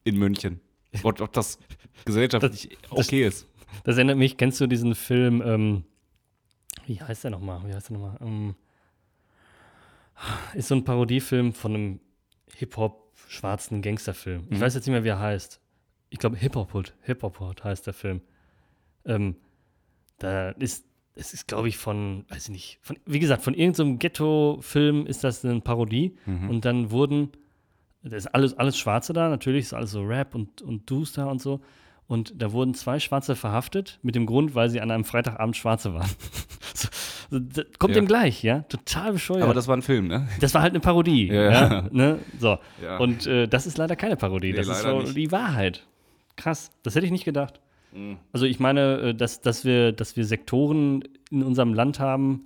[0.04, 0.60] In München.
[1.04, 1.60] Und ob das
[2.06, 3.48] gesellschaftlich Das- okay ist.
[3.84, 5.84] Das erinnert mich, kennst du diesen Film, ähm,
[6.88, 7.62] wie heißt der nochmal?
[7.68, 8.18] Wie heißt der nochmal?
[8.22, 8.56] Ähm,
[10.54, 12.00] ist so ein Parodiefilm von einem
[12.56, 14.46] Hip-Hop-schwarzen Gangsterfilm.
[14.50, 14.62] Ich Mhm.
[14.62, 15.60] weiß jetzt nicht mehr, wie er heißt.
[16.10, 16.94] Ich glaube, Hip-Hop-Hood.
[17.02, 18.22] Hip-Hop-Hood heißt der Film.
[19.06, 19.36] Ähm,
[20.20, 20.86] da ist,
[21.16, 25.24] es ist, glaube ich, von, weiß ich nicht, von, wie gesagt, von irgendeinem Ghetto-Film ist
[25.24, 26.16] das eine Parodie.
[26.26, 26.50] Mhm.
[26.50, 27.32] Und dann wurden,
[28.04, 31.42] da ist alles, alles Schwarze da, natürlich ist alles so Rap und, und da und
[31.42, 31.62] so.
[32.08, 35.94] Und da wurden zwei Schwarze verhaftet, mit dem Grund, weil sie an einem Freitagabend Schwarze
[35.96, 36.10] waren.
[36.76, 36.88] so,
[37.30, 38.02] so, das kommt Ja.
[38.02, 38.60] dem gleich, ja?
[38.70, 39.44] Total bescheuert.
[39.44, 40.28] Aber das war ein Film, ne?
[40.42, 41.28] Das war halt eine Parodie.
[41.28, 42.20] Ja, Ja, ne?
[42.40, 42.58] So.
[42.84, 42.98] Ja.
[42.98, 44.52] Und äh, das ist leider keine Parodie.
[44.52, 45.16] Nee, das ist so nicht.
[45.16, 45.86] die Wahrheit.
[46.36, 46.72] Krass.
[46.84, 47.60] Das hätte ich nicht gedacht.
[47.94, 48.18] Mhm.
[48.34, 52.46] Also ich meine, äh, dass, dass, wir, dass wir Sektoren in unserem Land haben,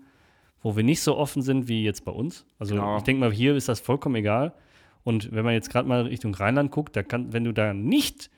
[0.62, 2.46] wo wir nicht so offen sind wie jetzt bei uns.
[2.60, 2.98] Also Genau.
[2.98, 4.54] ich denke mal, hier ist das vollkommen egal.
[5.04, 8.30] Und wenn man jetzt gerade mal Richtung Rheinland guckt, da kann, wenn du da nicht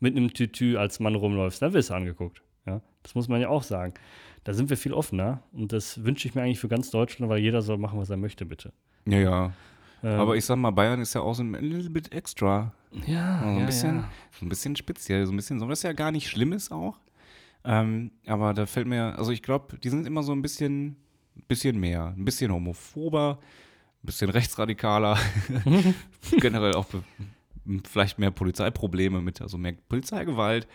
[0.00, 2.42] mit einem Tütü als Mann rumläufst, dann wirst du angeguckt.
[2.66, 2.80] Ja?
[3.02, 3.94] Das muss man ja auch sagen.
[4.44, 7.38] Da sind wir viel offener und das wünsche ich mir eigentlich für ganz Deutschland, weil
[7.40, 8.72] jeder soll machen, was er möchte, bitte.
[9.06, 9.52] Ja, ja.
[10.02, 12.72] Ähm, Aber ich sag mal, Bayern ist ja auch so ein little bit extra.
[13.06, 14.10] ja, So ein ja, bisschen, ja.
[14.38, 16.98] so ein bisschen speziell, so ein bisschen, so was ja gar nicht schlimm ist auch.
[17.64, 20.96] Ähm, aber da fällt mir, also ich glaube, die sind immer so ein bisschen,
[21.48, 23.38] bisschen mehr, ein bisschen homophober,
[24.02, 25.18] ein bisschen rechtsradikaler,
[26.38, 26.86] generell auch
[27.88, 30.68] vielleicht mehr Polizeiprobleme mit, also mehr Polizeigewalt.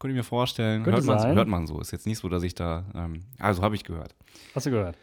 [0.00, 0.82] Könnte ich mir vorstellen.
[0.82, 1.80] Könnte hört, man, hört man so.
[1.80, 4.16] Ist jetzt nicht so, dass ich da, ähm, also habe ich gehört.
[4.54, 4.96] Hast du gehört?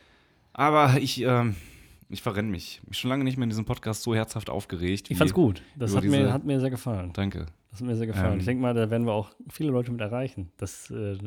[0.53, 1.55] Aber ich, ähm,
[2.09, 2.79] ich verrenne mich.
[2.81, 5.09] Ich bin schon lange nicht mehr in diesem Podcast so herzhaft aufgeregt.
[5.11, 5.61] Ich fand's gut.
[5.77, 7.11] Das hat mir, diese- hat mir sehr gefallen.
[7.13, 7.45] Danke.
[7.71, 8.33] Das hat mir sehr gefallen.
[8.33, 10.51] Ähm, ich denke mal, da werden wir auch viele Leute mit erreichen.
[10.57, 11.17] Das äh,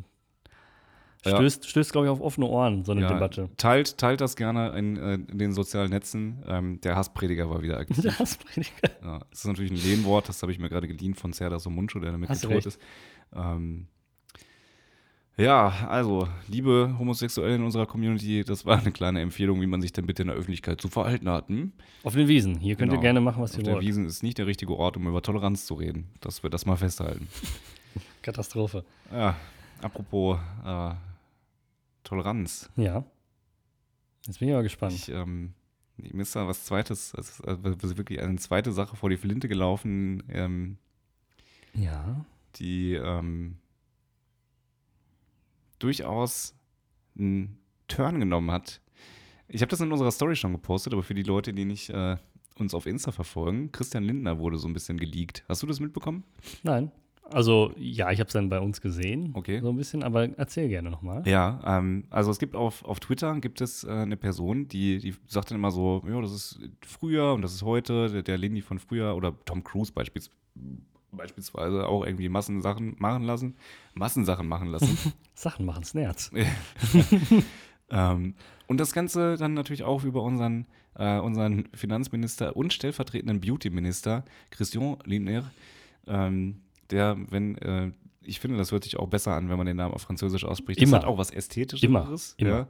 [1.24, 1.36] Ja.
[1.36, 3.50] stößt, stößt glaube ich, auf offene Ohren, so eine Ja, Debatte.
[3.58, 6.42] Teilt, teilt das gerne in, äh, in den sozialen Netzen.
[6.48, 8.00] Ähm, der Hassprediger war wieder aktiv.
[8.02, 8.90] Der Hassprediger.
[9.04, 12.00] ja, das ist natürlich ein Lehnwort, das habe ich mir gerade geliehen von Serdar Somuncu,
[12.00, 12.80] der damit Hast gedroht ist.
[13.35, 13.87] Ähm,
[15.37, 19.93] ja, also, liebe Homosexuelle in unserer Community, das war eine kleine Empfehlung, wie man sich
[19.93, 21.49] denn bitte in der Öffentlichkeit zu verhalten hat.
[21.49, 21.72] Hm?
[22.03, 22.59] Auf den Wiesen.
[22.59, 23.01] Hier könnt Genau.
[23.01, 23.87] ihr gerne machen, was Auf ihr der wollt.
[23.87, 26.09] Wiesen ist nicht der richtige Ort, um über Toleranz zu reden.
[26.20, 27.26] Dass wir das mal festhalten.
[28.22, 28.85] Katastrophe.
[29.11, 29.35] Ja,
[29.81, 30.91] apropos äh,
[32.05, 32.68] Toleranz.
[32.76, 33.05] Ja.
[34.26, 34.93] Jetzt bin ich aber gespannt.
[34.95, 35.55] Ich, ähm,
[35.97, 39.49] mir ist da was Zweites, es ist also wirklich eine zweite Sache vor die Flinte
[39.49, 40.76] gelaufen, ähm,
[41.72, 42.24] ja.
[42.57, 43.59] Die ähm,
[45.78, 46.55] durchaus
[47.18, 48.80] einen Turn genommen hat.
[49.48, 52.16] Ich habe das in unserer Story schon gepostet, aber für die Leute, die nicht äh,
[52.57, 55.44] uns auf Insta verfolgen, Christian Lindner wurde so ein bisschen geleakt.
[55.48, 56.24] Hast du das mitbekommen?
[56.62, 56.92] Nein.
[57.32, 59.30] Also, ja, ich habe es dann bei uns gesehen.
[59.34, 59.61] Okay.
[59.61, 61.22] So ein bisschen, aber erzähl gerne nochmal.
[61.26, 65.14] Ja, ähm, also es gibt auf, auf Twitter gibt es äh, eine Person, die, die
[65.28, 68.62] sagt dann immer so, ja, das ist früher und das ist heute, der, der Lindy
[68.62, 70.30] von früher oder Tom Cruise beispiels,
[71.12, 73.56] beispielsweise auch irgendwie Massensachen machen lassen,
[73.94, 74.96] Massensachen machen lassen.
[75.34, 76.30] Sachen machen Nerz.
[77.90, 78.34] ähm,
[78.66, 84.98] und das Ganze dann natürlich auch über unseren, äh, unseren Finanzminister und stellvertretenden Beauty-Minister Christian
[85.04, 85.50] Lindner,
[86.06, 87.92] ähm, der, wenn, äh,
[88.22, 90.80] ich finde, das hört sich auch besser an, wenn man den Namen auf Französisch ausspricht.
[90.80, 90.98] Immer.
[90.98, 92.34] Das hat auch was Ästhetischeres.
[92.38, 92.48] Immer.
[92.50, 92.68] Immer.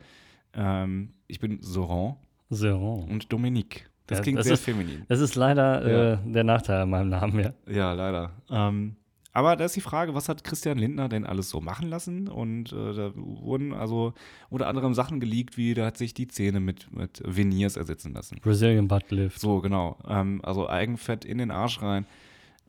[0.55, 0.85] Ja.
[0.85, 2.17] Ähm, ich bin Soran
[2.49, 3.09] Seron.
[3.09, 3.89] und Dominique.
[4.11, 5.05] Das Ja, klingt das sehr ist- feminin.
[5.09, 6.13] Das ist leider Ja.
[6.15, 7.53] äh, der Nachteil an meinem Namen, ja.
[7.73, 8.33] Ja, leider.
[8.51, 8.97] Ähm,
[9.33, 12.27] aber da ist die Frage, was hat Christian Lindner denn alles so machen lassen?
[12.29, 14.13] Und äh, da wurden also
[14.51, 18.39] unter anderem Sachen geleakt, wie da hat sich die Zähne mit, mit Veneers ersetzen lassen.
[18.43, 19.39] Brazilian Butt Lift.
[19.39, 19.97] So, genau.
[20.09, 22.07] Ähm, also Eigenfett in den Arsch rein.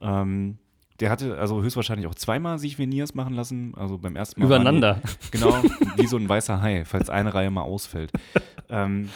[0.02, 0.58] Ähm,
[1.00, 3.74] der hatte also höchstwahrscheinlich auch zweimal sich Veneers machen lassen.
[3.76, 4.50] Also beim ersten Mal.
[4.50, 5.02] waren die- Übereinander.
[5.32, 5.56] Genau,
[5.98, 8.12] wie so ein weißer Hai, falls eine Reihe mal ausfällt.
[8.70, 9.10] ähm,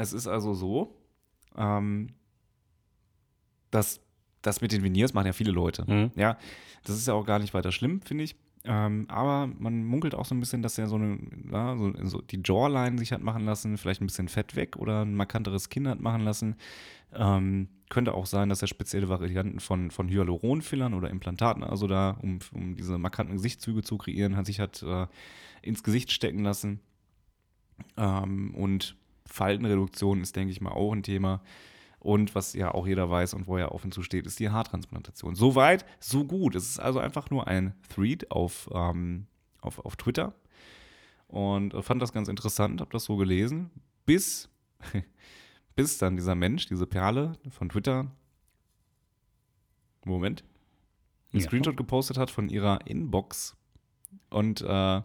[0.00, 0.96] es ist also so,
[1.56, 2.08] ähm,
[3.70, 4.00] dass
[4.42, 5.84] das mit den Veneers machen ja viele Leute.
[5.90, 6.12] Mhm.
[6.14, 6.38] Ja,
[6.84, 8.36] das ist ja auch gar nicht weiter schlimm, finde ich.
[8.64, 11.18] Ähm, aber man munkelt auch so ein bisschen, dass er so eine,
[11.50, 15.04] ja, so, so die Jawline sich hat machen lassen, vielleicht ein bisschen Fett weg oder
[15.04, 16.56] ein markanteres Kinn hat machen lassen.
[17.14, 22.18] Ähm, könnte auch sein, dass er spezielle Varianten von, von Hyaluronfillern oder Implantaten, also da,
[22.20, 25.06] um, um diese markanten Gesichtszüge zu kreieren, hat sich hat äh,
[25.62, 26.80] ins Gesicht stecken lassen.
[27.96, 28.96] Ähm, und
[29.28, 31.42] Faltenreduktion ist, denke ich mal, auch ein Thema.
[32.00, 35.34] Und was ja auch jeder weiß und wo er offen zu steht, ist die Haartransplantation.
[35.34, 36.54] So weit, so gut.
[36.54, 39.26] Es ist also einfach nur ein Thread auf, ähm,
[39.60, 40.34] auf, auf Twitter
[41.26, 43.70] und fand das ganz interessant, habe das so gelesen,
[44.06, 44.48] bis,
[45.76, 48.10] bis dann dieser Mensch, diese Perle von Twitter,
[50.04, 50.42] Moment,
[51.32, 51.46] einen Ja.
[51.46, 53.56] Screenshot gepostet hat von ihrer Inbox
[54.30, 55.02] und äh,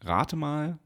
[0.00, 0.78] rate mal,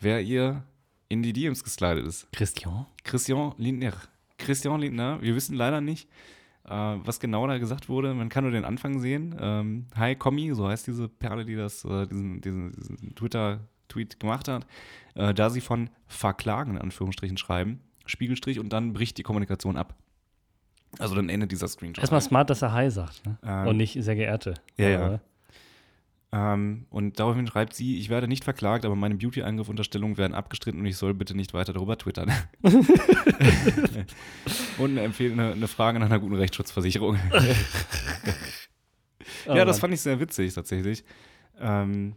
[0.00, 0.64] wer ihr
[1.12, 2.26] in die DMs geslidet ist.
[2.32, 2.86] Christian?
[3.04, 3.92] Christian Lindner.
[4.38, 6.08] Christian Lindner, wir wissen leider nicht,
[6.64, 8.14] äh, was genau da gesagt wurde.
[8.14, 9.36] Man kann nur den Anfang sehen.
[9.38, 14.48] Ähm, Hi, Kommi, so heißt diese Perle, die das, äh, diesen, diesen, diesen Twitter-Tweet gemacht
[14.48, 14.66] hat.
[15.14, 19.94] Äh, da sie von verklagen, in Anführungsstrichen, schreiben, Spiegelstrich und dann bricht die Kommunikation ab.
[20.98, 22.02] Also dann endet dieser Screenshot.
[22.02, 23.24] Erstmal smart, dass er Hi sagt.
[23.26, 23.38] Ne?
[23.44, 24.54] Ähm, Und nicht sehr geehrte.
[24.78, 25.20] ja, ja.
[26.34, 30.86] Ähm, und daraufhin schreibt sie, ich werde nicht verklagt, aber meine Beauty-Eingriff-Unterstellungen werden abgestritten und
[30.86, 32.32] ich soll bitte nicht weiter darüber twittern.
[34.78, 37.18] und eine, Empfehl eine, eine Frage nach einer guten Rechtsschutzversicherung.
[39.48, 39.80] Oh ja, das Mann.
[39.82, 41.04] fand ich sehr witzig tatsächlich.
[41.60, 42.14] Ähm,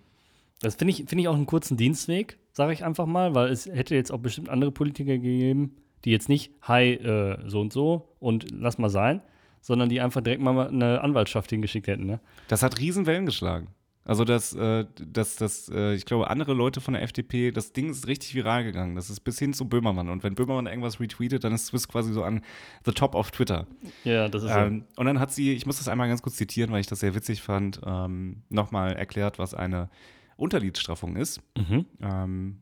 [0.61, 3.65] Das finde ich, finde ich auch einen kurzen Dienstweg, sage ich einfach mal, weil es
[3.65, 8.15] hätte jetzt auch bestimmt andere Politiker gegeben, die jetzt nicht, hi, äh, so und so
[8.19, 9.21] und lass mal sein,
[9.61, 12.05] sondern die einfach direkt mal eine Anwaltschaft hingeschickt hätten.
[12.05, 12.19] Ne?
[12.47, 13.69] das hat Riesenwellen geschlagen.
[14.07, 17.89] Also das, äh, das, das, äh, ich glaube, andere Leute von der FDP, das Ding
[17.89, 18.95] ist richtig viral gegangen.
[18.95, 20.09] Das ist bis hin zu Böhmermann.
[20.09, 22.41] Und wenn Böhmermann irgendwas retweetet, dann ist Swiss quasi so an
[22.85, 23.65] the top of Twitter.
[24.03, 26.71] Ja, das ist Ähm, und dann hat sie, ich muss das einmal ganz kurz zitieren,
[26.71, 29.89] weil ich das sehr witzig fand, ähm, nochmal erklärt, was eine
[30.37, 31.41] Unterliedstraffung ist.
[31.57, 31.61] so.
[31.61, 31.85] Mhm.
[31.99, 32.57] Ähm,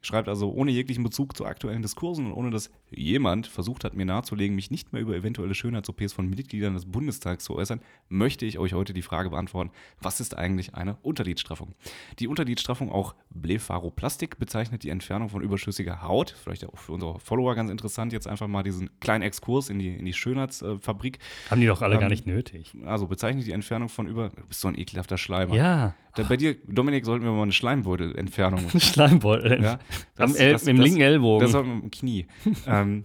[0.00, 4.06] schreibt also, ohne jeglichen Bezug zu aktuellen Diskursen und ohne dass jemand versucht hat, mir
[4.06, 8.58] nahezulegen, mich nicht mehr über eventuelle Schönheits-OPs von Mitgliedern des Bundestags zu äußern, möchte ich
[8.58, 9.70] euch heute die Frage beantworten,
[10.00, 11.74] was ist eigentlich eine Unterliedstraffung?
[12.18, 16.34] Die Unterliedstraffung, auch Blepharoplastik, bezeichnet die Entfernung von überschüssiger Haut.
[16.42, 19.94] Vielleicht auch für unsere Follower ganz interessant, jetzt einfach mal diesen kleinen Exkurs in die,
[19.94, 21.18] in die Schönheitsfabrik.
[21.50, 22.74] Haben die doch alle Ähm, gar nicht nötig.
[22.84, 24.30] Also bezeichnet die Entfernung von über.
[24.30, 25.54] Du bist so ein ekelhafter Schleimer.
[25.54, 28.68] Ja, Da, bei dir, Dominik, sollten wir mal eine Schleimbeutel-Entfernung.
[28.80, 29.62] Schleimbeutel.
[29.62, 29.78] ja,
[30.16, 31.42] Am El im linken Ellbogen.
[31.42, 32.26] Das sollten wir im Knie.
[32.66, 33.04] ähm,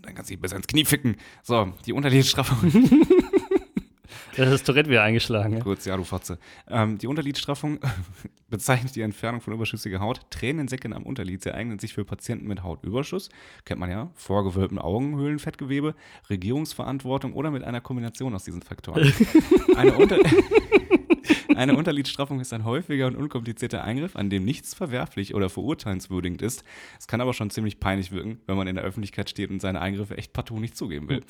[0.00, 1.16] dann kannst du dich besser ins Knie ficken.
[1.42, 2.72] So, die Unterliedstraffung.
[4.36, 5.60] Das ist Tourette wieder eingeschlagen.
[5.60, 6.38] Kurz, ja, du Fotze.
[6.68, 7.78] Ähm, die Unterliedstraffung
[8.50, 10.20] bezeichnet die Entfernung von überschüssiger Haut.
[10.28, 11.42] Tränensäcken am Unterlied.
[11.42, 13.30] Sie eignen sich für Patienten mit Hautüberschuss.
[13.64, 14.10] Kennt man ja.
[14.14, 15.94] Vorgewölbten Augenhöhlen, Fettgewebe,
[16.28, 19.10] Regierungsverantwortung oder mit einer Kombination aus diesen Faktoren.
[19.74, 20.18] Eine, Unter
[21.56, 26.64] Eine Unterliedstraffung ist ein häufiger und unkomplizierter Eingriff, an dem nichts verwerflich oder verurteilenswürdigend ist.
[26.98, 29.80] Es kann aber schon ziemlich peinlich wirken, wenn man in der Öffentlichkeit steht und seine
[29.80, 31.22] Eingriffe echt partout nicht zugeben will.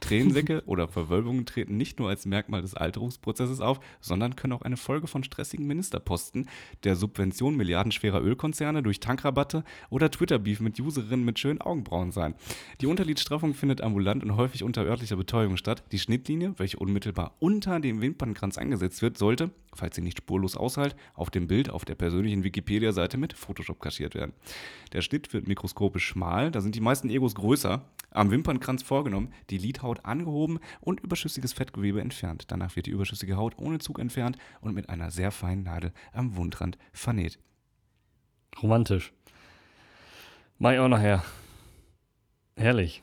[0.00, 4.78] Tränensäcke oder Verwölbungen treten nicht nur als Merkmal des Alterungsprozesses auf, sondern können auch eine
[4.78, 6.48] Folge von stressigen Ministerposten,
[6.84, 12.34] der Subvention milliardenschwerer Ölkonzerne durch Tankrabatte oder Twitter-Beef mit Userinnen mit schönen Augenbrauen sein.
[12.80, 15.84] Die Unterliedstraffung findet ambulant und häufig unter örtlicher Betäubung statt.
[15.92, 20.96] Die Schnittlinie, welche unmittelbar unter dem Wimpernkranz angesetzt wird, sollte, falls sie nicht spurlos aushält,
[21.14, 24.32] auf dem Bild auf der persönlichen Wikipedia-Seite mit Photoshop kaschiert werden.
[24.92, 29.58] Der Schnitt wird mikroskopisch schmal, da sind die meisten Egos größer, am Wimpernkranz vorgenommen, die
[29.58, 32.44] Lidhaut angehoben und überschüssiges Fettgewebe entfernt.
[32.48, 36.36] Danach wird die überschüssige Haut ohne Zug entfernt und mit einer sehr feinen Nadel am
[36.36, 37.38] Wundrand vernäht.
[38.62, 39.12] Romantisch.
[40.58, 41.24] Mach ich auch nachher.
[42.56, 43.02] Herrlich.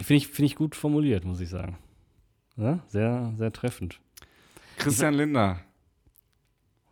[0.00, 1.78] Finde ich, find ich gut formuliert, muss ich sagen.
[2.56, 4.00] Ja, sehr, sehr treffend,
[4.76, 5.60] Christian Lindner.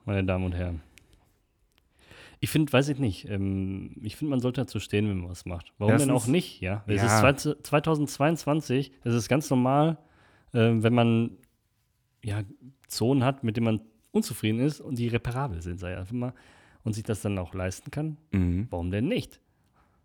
[0.05, 0.80] Meine Damen und Herren.
[2.40, 5.44] Ich finde, weiß ich nicht, ähm, ich finde, man sollte dazu stehen, wenn man was
[5.46, 5.72] macht.
[5.78, 6.82] Warum denn Erstens- auch nicht, ja?
[6.88, 7.30] Es Ja.
[7.30, 9.98] ist zwei- 2022, es ist ganz normal,
[10.53, 11.30] ähm, wenn man
[12.24, 12.42] ja,
[12.88, 13.80] Zonen hat, mit denen man
[14.12, 16.34] unzufrieden ist und die reparabel sind, sei einfach mal,
[16.84, 18.66] und sich das dann auch leisten kann, Mhm.
[18.70, 19.40] warum denn nicht?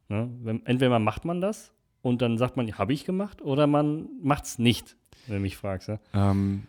[0.09, 0.29] Ne?
[0.41, 4.45] Wenn, entweder macht man das und dann sagt man, habe ich gemacht, oder man macht
[4.45, 4.95] es nicht,
[5.27, 5.89] wenn du mich fragst.
[5.89, 5.99] Ja?
[6.13, 6.63] Ähm,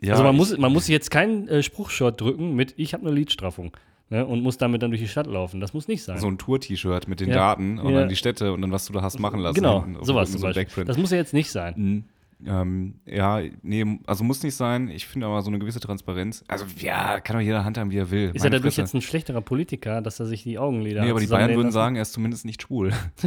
[0.00, 3.14] ja, also man muss, man muss jetzt keinen äh, Spruchshot drücken mit, ich habe eine
[3.14, 3.72] Lidstraffung
[4.10, 4.26] ne?
[4.26, 5.60] und muss damit dann durch die Stadt laufen.
[5.60, 6.18] Das muss nicht sein.
[6.18, 7.34] so ein Tour-T-Shirt mit den Ja.
[7.36, 8.00] Daten und Ja.
[8.00, 9.54] dann die Städte und dann was du da hast machen lassen.
[9.54, 10.84] genau, auf sowas zum so Beispiel.
[10.84, 11.74] Das muss ja jetzt nicht sein.
[11.76, 12.04] Mhm.
[12.46, 14.88] Ähm, ja, nee, also muss nicht sein.
[14.90, 16.44] Ich finde aber so eine gewisse Transparenz.
[16.48, 18.24] Also, ja, kann doch jeder handhaben, wie er will.
[18.34, 18.80] Ist er Meine dadurch Fresse.
[18.82, 21.72] jetzt ein schlechterer Politiker, dass er sich die Augenlider Nee, aber die Bayern würden lassen?
[21.72, 22.92] sagen, er ist zumindest nicht schwul.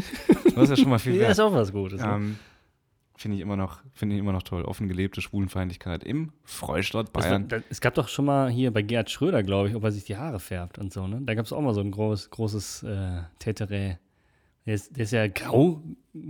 [0.55, 1.31] das ist ja schon mal viel Ja, wert.
[1.31, 1.99] ist auch was Gutes.
[2.01, 2.35] ne?
[3.21, 4.63] Finde ich immer noch, finde ich immer noch toll.
[4.63, 7.49] Offen gelebte Schwulenfeindlichkeit im Freistaat Das Bayern.
[7.49, 10.05] da, es gab doch schon mal hier bei Gerhard Schröder, glaube ich, ob er sich
[10.05, 11.05] die Haare färbt und so.
[11.05, 11.19] Ne?
[11.25, 13.97] Da gab es auch mal so ein groß, großes äh, Täterä.
[14.65, 15.81] Der ist, der ist ja grau,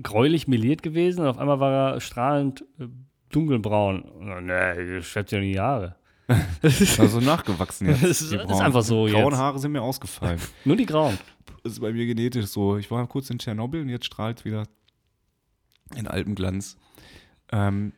[0.01, 2.85] gräulich meliert gewesen und auf einmal war er strahlend äh,
[3.29, 4.01] dunkelbraun.
[4.01, 5.95] Und, Nee, färbt ja die Haare.
[6.97, 8.01] Also nachgewachsen jetzt.
[8.03, 9.37] Das ist- die das ist einfach so Die grauen jetzt.
[9.39, 10.39] Haare sind mir ausgefallen.
[10.65, 11.19] Nur die grauen.
[11.63, 12.77] Das ist bei mir genetisch so.
[12.77, 14.63] Ich war kurz in Tschernobyl und jetzt strahlt wieder
[15.95, 16.77] in Alpenglanz.
[17.51, 17.93] Ähm,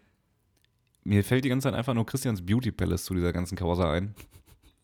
[1.04, 4.14] mir fällt die ganze Zeit einfach nur Christians Beauty Palace zu dieser ganzen Causa ein.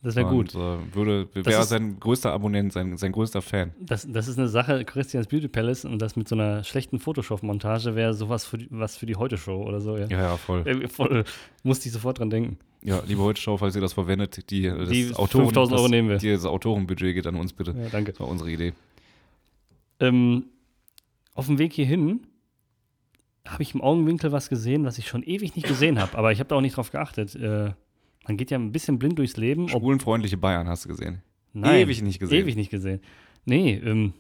[0.03, 0.53] Das wäre gut.
[0.53, 3.74] Äh, würde, Das wäre sein größter Abonnent, sein, sein größter Fan.
[3.80, 7.95] Das, das ist eine Sache, Christians Beauty Palace und das mit so einer schlechten Photoshop-Montage
[7.95, 9.97] wäre sowas für die, was für die Heute-Show oder so.
[9.97, 10.08] Ja.
[10.08, 10.62] Ja, ja, voll.
[10.66, 11.24] Irgendwie Voll,
[11.64, 12.58] musste ich sofort dran denken.
[12.84, 16.10] Ja, liebe Heute-Show, falls ihr das verwendet, die, das Die Autoren, 5000 Euro das, nehmen
[16.10, 16.18] wir.
[16.18, 17.72] Dieses Autorenbudget geht an uns bitte.
[17.72, 18.12] Ja, danke.
[18.12, 18.74] Das war unsere Idee.
[19.99, 20.45] Ähm,
[21.34, 22.22] auf dem Weg hierhin
[23.47, 26.39] habe ich im Augenwinkel was gesehen, was ich schon ewig nicht gesehen habe, aber ich
[26.39, 27.35] habe da auch nicht drauf geachtet.
[27.35, 27.71] Äh,
[28.27, 29.69] man geht ja ein bisschen blind durchs Leben.
[29.69, 31.21] Schwulenfreundliche Bayern hast du gesehen.
[31.53, 32.43] nein, Ewig nicht gesehen.
[32.43, 33.01] Ewig nicht gesehen.
[33.45, 34.13] Nee, ähm,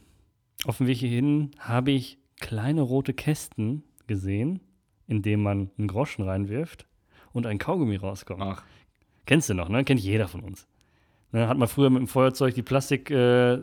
[0.65, 4.61] auf dem Weg hierhin habe ich kleine rote Kästen gesehen,
[5.07, 6.87] in denen man einen Groschen reinwirft
[7.33, 8.41] und ein Kaugummi rauskommt.
[8.41, 8.63] Ach,
[9.27, 9.83] Kennst du noch, ne?
[9.83, 10.67] Kennt jeder von uns.
[11.33, 13.61] Ne, hat man früher mit dem Feuerzeug die Plastikscheibe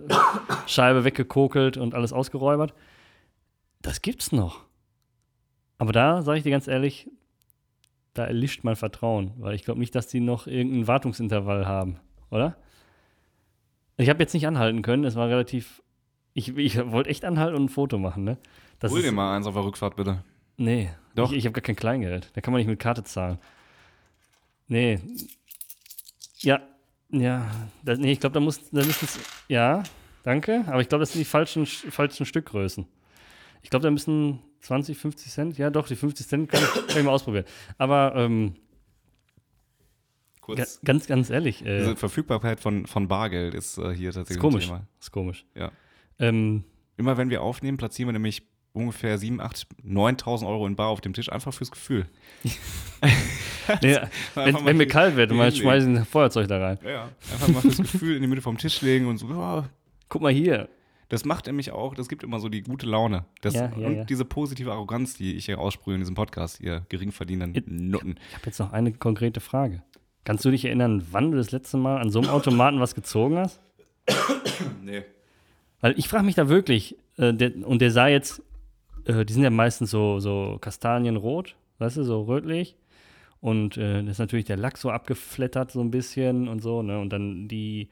[0.99, 2.75] äh, weggekokelt und alles ausgeräubert.
[3.81, 4.64] Das gibt's noch.
[5.79, 7.11] Aber da, sage ich dir ganz ehrlich,
[8.15, 11.99] da erlischt mein Vertrauen, weil ich glaube nicht, dass die noch irgendein Wartungsintervall haben,
[12.31, 12.57] oder?
[13.97, 15.83] Ich habe jetzt nicht anhalten können, es war relativ.
[16.33, 18.39] Ich, ich wollte echt anhalten und ein Foto machen, ne?
[18.81, 20.25] Das hol dir mal eins auf der Rückfahrt, bitte.
[20.57, 21.31] Nee, Doch.
[21.31, 22.31] ich, ich habe gar kein Kleingeld.
[22.35, 23.39] Da kann man nicht mit Karte zahlen.
[24.67, 24.99] Nee.
[26.39, 26.61] Ja,
[27.11, 27.47] ja.
[27.85, 29.19] Das, nee, ich glaube, da muss, da müssen es.
[29.49, 29.83] Ja,
[30.23, 30.65] danke.
[30.67, 32.87] Aber ich glaube, das sind die falschen, falschen Stückgrößen.
[33.63, 35.59] Ich glaube, da müssen 20, 50 Cent.
[35.59, 37.45] Ja, doch, die 50 Cent kann, ich- kann ich mal ausprobieren.
[37.79, 38.55] Aber ähm,
[40.41, 40.59] Kurz.
[40.59, 44.41] ga, ganz, ganz ehrlich, äh, Diese Verfügbarkeit von, von Bargeld ist äh, hier ist tatsächlich
[44.43, 44.65] komisch.
[44.65, 44.87] ein Thema.
[45.01, 45.45] Ist komisch.
[45.55, 45.71] Ja.
[46.19, 46.65] Ähm,
[46.97, 48.43] Immer wenn wir aufnehmen, platzieren wir nämlich
[48.73, 52.07] ungefähr 7, 8, 9.000 Euro in Bar auf dem Tisch, einfach fürs Gefühl.
[53.67, 56.79] Einfach wenn, wenn mir kalt wird, mal schmeißen ein Feuerzeug da rein.
[56.85, 57.09] Ja, ja.
[57.33, 59.69] Einfach mal fürs Gefühl in die Mitte vom Tisch legen und so, ja,
[60.09, 60.69] Guck mal hier.
[61.15, 63.25] Das macht nämlich auch, das gibt immer so die gute Laune.
[63.41, 64.05] Das, Ja, ja, und ja.
[64.05, 68.17] diese positive Arroganz, die ich hier aussprühe in diesem Podcast, ihr geringverdienenden Nutten.
[68.31, 69.85] Ich habe jetzt noch eine konkrete Frage.
[70.25, 73.39] Kannst du dich erinnern, wann du das letzte Mal an so einem Automaten was gezogen
[73.39, 73.61] hast?
[74.83, 75.05] Nee.
[75.81, 78.43] Weil ich frage mich da wirklich, äh, der, und der sah jetzt,
[79.05, 82.77] äh, die sind ja meistens so, so kastanienrot, weißt du, so rötlich.
[83.41, 86.99] Und äh, das ist natürlich der Lack so abgeflattert so ein bisschen und so, ne?
[86.99, 87.89] Und dann die,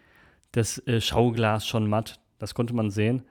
[0.50, 3.22] das äh, Schauglas schon matt, das konnte man sehen.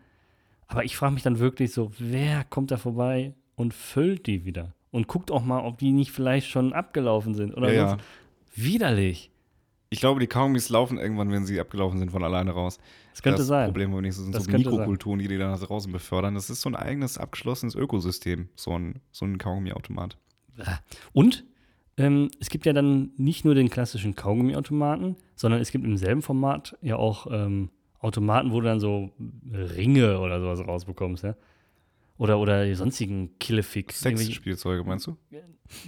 [0.67, 4.73] Aber ich frage mich dann wirklich so, wer kommt da vorbei und füllt die wieder?
[4.89, 7.97] Und guckt auch mal, ob die nicht vielleicht schon abgelaufen sind oder Ja, ja.
[8.55, 9.29] Widerlich.
[9.89, 12.79] Ich glaube, die Kaugummis laufen irgendwann, wenn sie abgelaufen sind, von alleine raus.
[13.11, 13.65] Das könnte das sein.
[13.65, 14.73] Problem wenigstens sind Das so könnte sein.
[14.73, 16.35] Mikrokulturen, die die da draußen befördern.
[16.35, 20.17] Das ist so ein eigenes, abgeschlossenes Ökosystem, so ein, so ein Kaugummiautomat.
[21.11, 21.43] Und
[21.97, 26.21] ähm, es gibt ja dann nicht nur den klassischen Kaugummiautomaten, sondern es gibt im selben
[26.21, 27.69] Format ja auch ähm,
[28.01, 29.11] Automaten, wo du dann so
[29.51, 31.35] Ringe oder sowas rausbekommst, ja.
[32.17, 33.31] Oder, oder die sonstigen.
[33.41, 35.17] Irgendwelche- Sexspielzeuge, meinst du?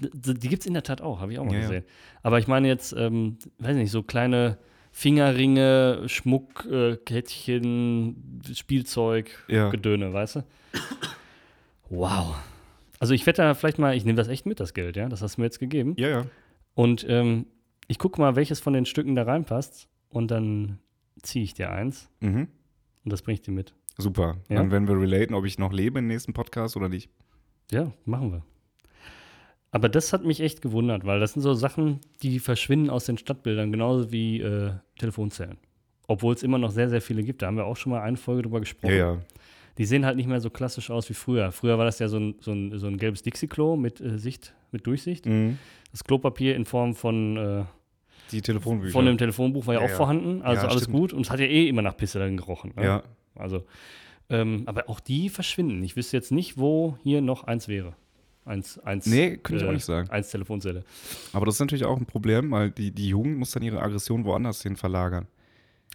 [0.02, 1.68] Die gibt es in der Tat auch, habe ich auch mal Ja, ja.
[1.68, 1.84] gesehen.
[2.24, 4.58] Aber ich meine jetzt, ähm, weiß nicht, so kleine
[4.92, 9.70] Fingerringe, Schmuck, äh, Kettchen, Spielzeug, Ja.
[9.70, 10.44] Gedöne, weißt du?
[11.90, 12.36] Wow.
[13.00, 15.10] Also ich wette da vielleicht mal, ich nehme das echt mit, das Geld, ja.
[15.10, 15.94] Das hast du mir jetzt gegeben.
[15.98, 16.26] Ja, ja.
[16.74, 17.46] Und ähm,
[17.88, 19.88] ich gucke mal, welches von den Stücken da reinpasst.
[20.10, 20.80] Und dann
[21.22, 22.48] ziehe ich dir eins Mhm.
[23.04, 23.74] und das bringe ich dir mit.
[23.98, 24.38] Super.
[24.50, 24.56] Ja.
[24.58, 27.10] Dann werden wir relaten, ob ich noch lebe im nächsten Podcast oder nicht.
[27.72, 28.44] Ja, machen wir.
[29.72, 33.18] Aber das hat mich echt gewundert, weil das sind so Sachen, die verschwinden aus den
[33.18, 35.58] Stadtbildern, genauso wie äh, Telefonzellen.
[36.08, 37.42] Obwohl es immer noch sehr, sehr viele gibt.
[37.42, 38.92] Da haben wir auch schon mal eine Folge drüber gesprochen.
[38.92, 39.22] Ja, ja.
[39.80, 41.52] Die sehen halt nicht mehr so klassisch aus wie früher.
[41.52, 44.54] Früher war das ja so ein, so ein, so ein gelbes Dixie-Klo mit äh, Sicht,
[44.72, 45.26] mit Durchsicht.
[45.26, 45.58] Mhm.
[45.92, 47.64] Das Klopapier in Form von, äh,
[48.34, 48.92] Die Telefonbücher.
[48.92, 49.96] von dem Telefonbuch war ja, Ja, auch ja.
[49.96, 50.42] vorhanden.
[50.42, 50.98] Also Ja, alles stimmt.
[50.98, 51.14] gut.
[51.14, 52.74] Und es hat ja eh immer nach Pisse dann gerochen.
[52.76, 52.84] Ne?
[52.84, 53.04] ja.
[53.36, 53.66] Also,
[54.30, 55.82] ähm, aber auch die verschwinden.
[55.84, 57.96] Ich wüsste jetzt nicht, wo hier noch eins wäre.
[58.46, 60.10] Eins, eins, Nee, könnte ich äh, auch nicht sagen.
[60.10, 60.84] Eins Telefonzelle.
[61.32, 64.26] Aber das ist natürlich auch ein Problem, weil die, die Jugend muss dann ihre Aggression
[64.26, 65.28] woanders hin verlagern.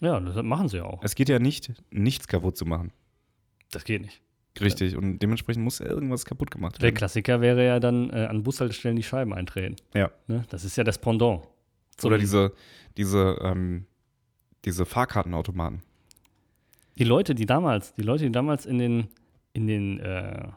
[0.01, 1.03] Ja, das machen sie ja auch.
[1.03, 2.93] Es geht ja nicht, nichts kaputt zu machen.
[3.71, 4.21] Das geht nicht.
[4.61, 4.97] Richtig.
[4.97, 6.95] Und dementsprechend muss irgendwas kaputt gemacht Der werden.
[6.97, 9.77] Klassiker wäre ja dann äh, an Bushaltestellen die Scheiben eintreten.
[9.95, 10.11] Ja.
[10.27, 10.45] Ne?
[10.49, 11.43] Das ist ja das Pendant.
[11.99, 12.53] Zum- Oder diese,
[12.97, 13.87] diese, ähm,
[14.65, 15.83] diese Fahrkartenautomaten.
[16.97, 19.09] Die Leute, die damals, die Leute, die damals in den,
[19.53, 20.49] in den, äh,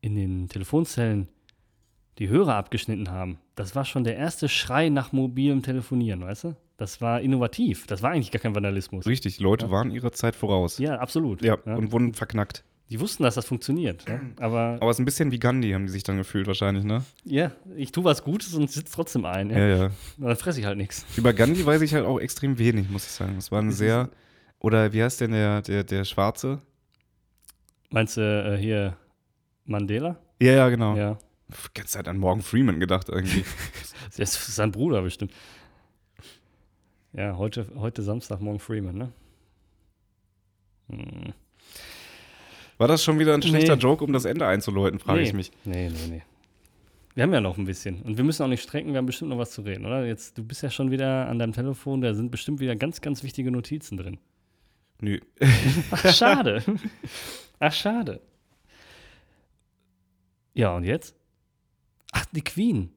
[0.00, 1.28] in den Telefonzellen
[2.18, 6.56] die Hörer abgeschnitten haben, das war schon der erste Schrei nach mobilem Telefonieren, weißt du?
[6.76, 7.86] Das war innovativ.
[7.86, 9.06] Das war eigentlich gar kein Vandalismus.
[9.06, 9.70] Richtig, die Leute Ja.
[9.72, 10.78] waren ihrer Zeit voraus.
[10.78, 11.42] Ja, absolut.
[11.42, 11.74] Ja, Ja.
[11.76, 12.64] und wurden verknackt.
[12.90, 14.06] Die wussten, dass das funktioniert.
[14.08, 14.20] Ja?
[14.38, 17.04] Aber Aber es ist ein bisschen wie Gandhi, haben die sich dann gefühlt wahrscheinlich, ne?
[17.24, 19.50] ja, ich tue was Gutes und sitze trotzdem ein.
[19.50, 19.58] Ja?
[19.58, 19.84] Ja, ja.
[20.18, 21.06] Und Dann fresse ich halt nichts.
[21.16, 23.36] Über Gandhi weiß ich halt auch extrem wenig, muss ich sagen.
[23.38, 24.10] Es war ein sehr,
[24.58, 26.60] oder wie heißt denn der, der, der Schwarze?
[27.90, 28.96] Meinst du äh, hier
[29.64, 30.18] Mandela?
[30.40, 30.96] Ja, ja, genau.
[30.96, 31.18] Ja.
[31.48, 33.44] Die ganze Zeit an Morgan Freeman gedacht irgendwie.
[34.16, 35.32] Das ist sein Bruder bestimmt.
[37.12, 39.12] Ja, heute, heute Samstag, morgen Freeman, ne?
[40.88, 41.32] Hm.
[42.78, 43.82] War das schon wieder ein schlechter Nee.
[43.82, 45.26] Joke, um das Ende einzuläuten, frage nee.
[45.26, 45.52] ich mich.
[45.64, 46.22] Nee, nee, nee.
[47.14, 48.02] Wir haben ja noch ein bisschen.
[48.02, 50.04] Und wir müssen auch nicht strecken, wir haben bestimmt noch was zu reden, oder?
[50.04, 53.22] Jetzt, du bist ja schon wieder an deinem Telefon, da sind bestimmt wieder ganz, ganz
[53.22, 54.18] wichtige Notizen drin.
[55.00, 55.20] Nö.
[55.92, 56.62] Ach, schade.
[57.60, 58.20] Ach, schade.
[60.54, 61.14] Ja, und jetzt?
[62.12, 62.90] Ach, die Queen.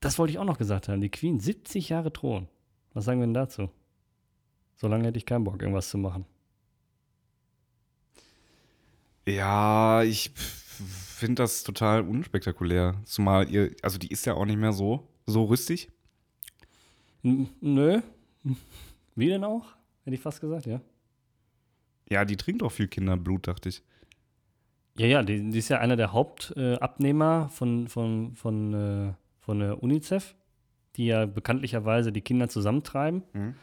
[0.00, 1.00] Das wollte ich auch noch gesagt haben.
[1.00, 2.48] Die Queen, 70 Jahre Thron.
[2.92, 3.70] Was sagen wir denn dazu?
[4.76, 6.26] So lange hätte ich keinen Bock, irgendwas zu machen.
[9.26, 12.94] Ja, ich finde das total unspektakulär.
[13.04, 15.90] Zumal ihr, also die ist ja auch nicht mehr so, so rüstig.
[17.22, 18.00] N nö.
[19.14, 19.66] Wie denn auch?
[20.04, 20.80] Hätte ich fast gesagt, ja.
[22.10, 23.82] Ja, die trinkt auch viel Kinderblut, dachte ich.
[24.98, 29.82] Ja, ja, die, die ist ja einer der Hauptabnehmer von, von, von, äh, von der
[29.82, 30.34] UNICEF,
[30.96, 33.54] die ja bekanntlicherweise die Kinder zusammentreiben Mhm.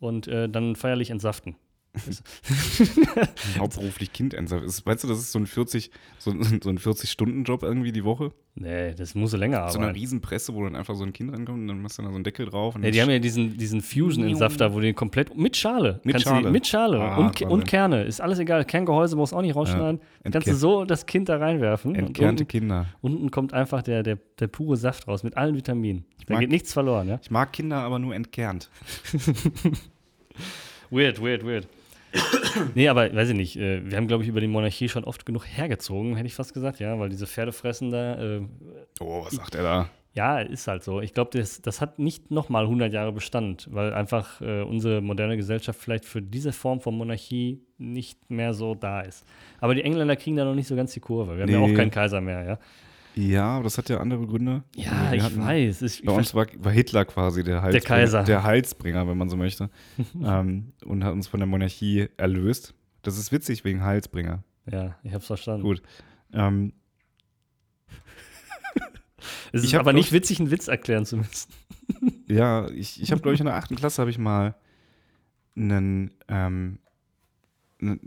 [0.00, 1.56] und äh, dann feierlich entsaften.
[3.58, 4.34] Hauptberuflich Kind.
[4.34, 8.32] Ist, weißt du, das ist so ein 40, so, so ein 40-Stunden-Job irgendwie die Woche.
[8.54, 9.98] Nee, das muss länger So eine arbeiten.
[10.00, 12.24] Riesenpresse, wo dann einfach so ein Kind rankommt und dann machst du da so einen
[12.24, 12.76] Deckel drauf.
[12.78, 16.00] Nee, die haben ja diesen, diesen Fusion-Entsafter, wo die komplett mit Schale.
[16.04, 16.44] Mit Schale.
[16.46, 17.00] Du, mit Schale.
[17.00, 18.04] Ah, und, und Kerne.
[18.04, 18.64] Ist alles egal.
[18.64, 20.00] Kerngehäuse brauchst du auch nicht rausschneiden.
[20.30, 21.94] kannst du so das Kind da reinwerfen.
[21.94, 22.86] Entkernte unten, Kinder.
[23.00, 26.04] unten kommt einfach der, der, der pure Saft raus mit allen Vitaminen.
[26.26, 27.20] Da mag- geht nichts verloren, ja?
[27.22, 28.70] Ich mag Kinder aber nur entkernt.
[30.90, 31.66] Weird, weird, weird.
[32.74, 33.56] nee, aber weiß ich nicht.
[33.56, 36.54] Äh, wir haben, glaube ich, über die Monarchie schon oft genug hergezogen, hätte ich fast
[36.54, 38.40] gesagt, ja, weil diese Pferdefressen da, äh,
[39.00, 39.88] Oh, was sagt er da?
[40.14, 41.00] ja, ist halt so.
[41.00, 45.38] Ich glaube, das, das hat nicht nochmal 100 Jahre Bestand, weil einfach äh, unsere moderne
[45.38, 49.24] Gesellschaft vielleicht für diese Form von Monarchie nicht mehr so da ist.
[49.60, 51.36] Aber die Engländer kriegen da noch nicht so ganz die Kurve.
[51.36, 52.58] Wir haben ja auch keinen Kaiser mehr, ja.
[53.14, 54.62] Ja, aber das hat ja andere Gründe.
[54.74, 55.82] Ja, Wir ich hatten- weiß.
[55.82, 58.24] Ich, ich Bei uns war, war Hitler quasi der Heilsbringer, Kaiser.
[58.24, 59.68] der Heilsbringer, wenn man so möchte.
[60.24, 62.74] ähm, und hat uns von der Monarchie erlöst.
[63.02, 64.42] Das ist witzig wegen Heilsbringer.
[64.70, 65.62] ja, ich hab's verstanden.
[65.62, 65.82] Gut.
[66.32, 66.72] Ähm,
[69.52, 71.52] Es ist Ich aber nicht witzig, einen Witz erklären zu müssen.
[72.28, 74.54] ja, ich, ich habe, glaube ich, in der achten Klasse habe ich mal
[75.56, 76.78] einen, ähm,
[77.78, 78.00] ne,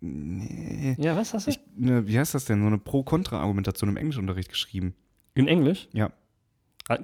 [0.00, 1.50] nee, Ja, was hast du?
[1.50, 4.94] ich, ne, wie heißt das denn, so eine Pro-Kontra-Argumentation im Englischunterricht geschrieben.
[5.34, 5.88] In Englisch?
[5.92, 6.10] Ja.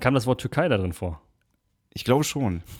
[0.00, 1.20] Kam das Wort Türkei da drin vor?
[1.92, 2.62] Ich glaube schon.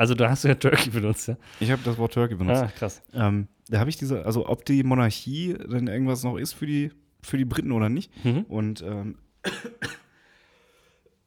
[0.00, 1.36] Also da hast du ja Turkey benutzt, ja?
[1.58, 2.62] Ich habe das Wort Turkey benutzt.
[2.62, 3.02] Ah, krass.
[3.12, 6.92] Ähm, da habe ich diese, also ob die Monarchie denn irgendwas noch ist für die,
[7.20, 8.12] für die Briten oder nicht.
[8.24, 8.42] Mhm.
[8.42, 9.18] Und ähm,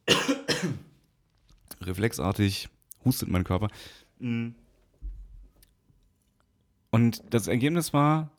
[1.81, 2.69] reflexartig
[3.03, 3.67] hustet mein Körper.
[4.19, 4.51] Mm.
[6.91, 8.29] Und das Ergebnis war,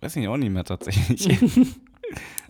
[0.00, 1.28] weiß ich auch nicht mehr tatsächlich.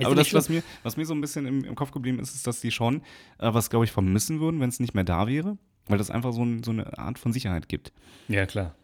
[0.02, 2.46] Aber das, was mir, was mir so ein bisschen im, im Kopf geblieben ist, ist,
[2.46, 3.02] dass die schon
[3.38, 5.56] äh, was, glaube ich, vermissen würden, wenn es nicht mehr da wäre.
[5.86, 7.92] Weil das einfach so, ein, so eine Art von Sicherheit gibt.
[8.28, 8.74] Ja, klar.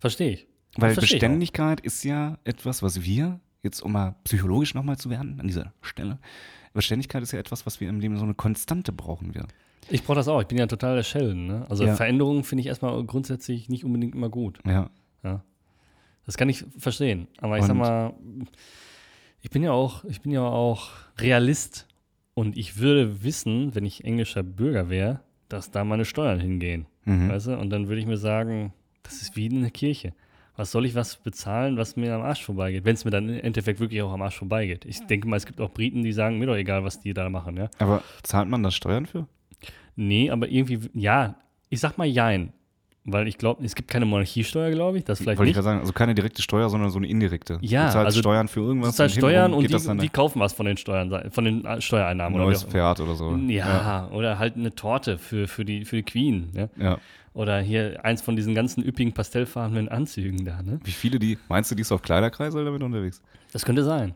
[0.00, 0.46] Verstehe ich.
[0.76, 4.98] Weil Das verstehe ich Beständigkeit ist ja etwas, was wir, jetzt um mal psychologisch nochmal
[4.98, 6.18] zu werden an dieser Stelle,
[6.72, 9.46] Beständigkeit ist ja etwas, was wir im Leben so eine Konstante brauchen wir.
[9.90, 10.40] Ich brauche das auch.
[10.40, 11.46] Ich bin ja total der Sheldon.
[11.46, 11.66] Ne?
[11.68, 11.94] Also Ja.
[11.94, 14.58] Veränderungen finde ich erstmal grundsätzlich nicht unbedingt immer gut.
[14.66, 14.90] Ja.
[16.26, 17.28] Das kann ich verstehen.
[17.38, 18.14] Aber ich sag Und- mal,
[19.42, 21.86] ich bin ja auch, ich bin ja auch Realist.
[22.34, 26.86] Und ich würde wissen, wenn ich englischer Bürger wäre, dass da meine Steuern hingehen.
[27.04, 27.28] Mhm.
[27.28, 27.56] Weißt du?
[27.58, 28.72] Und dann würde ich mir sagen,
[29.04, 30.14] das ist wie in der Kirche.
[30.56, 32.84] Was soll ich was bezahlen, was mir am Arsch vorbeigeht?
[32.84, 34.84] Wenn es mir dann im Endeffekt wirklich auch am Arsch vorbeigeht.
[34.84, 37.28] Ich denke mal, es gibt auch Briten, die sagen, mir doch egal, was die da
[37.28, 37.68] machen, ja.
[37.78, 39.26] Aber zahlt man da Steuern für?
[39.96, 41.36] Nee, aber irgendwie, ja,
[41.70, 42.52] ich sag mal Jein.
[43.06, 45.04] Weil ich glaube, es gibt keine Monarchiesteuer, glaube ich.
[45.04, 45.62] Das vielleicht Wollte ich nicht.
[45.62, 47.58] gerade sagen, also keine direkte Steuer, sondern so eine indirekte.
[47.60, 48.98] Ja, du zahlst also Steuern für irgendwas.
[48.98, 52.40] Heißt hintenrum Steuern und die, die kaufen was von den Steuern, von den äh, Steuereinnahmen.
[52.40, 53.30] ein neues oder Pferd oder so.
[53.30, 53.50] immer.
[53.50, 56.48] Ja, oder halt eine Torte für, für, die, für die Queen.
[56.54, 56.68] Ja?
[56.78, 56.98] ja.
[57.34, 60.62] Oder hier eins von diesen ganzen üppigen pastellfarbenen Anzügen da.
[60.62, 60.80] Ne?
[60.84, 63.20] Wie viele die, meinst du, die ist auf Kleiderkreisel damit unterwegs?
[63.52, 64.14] Das könnte sein.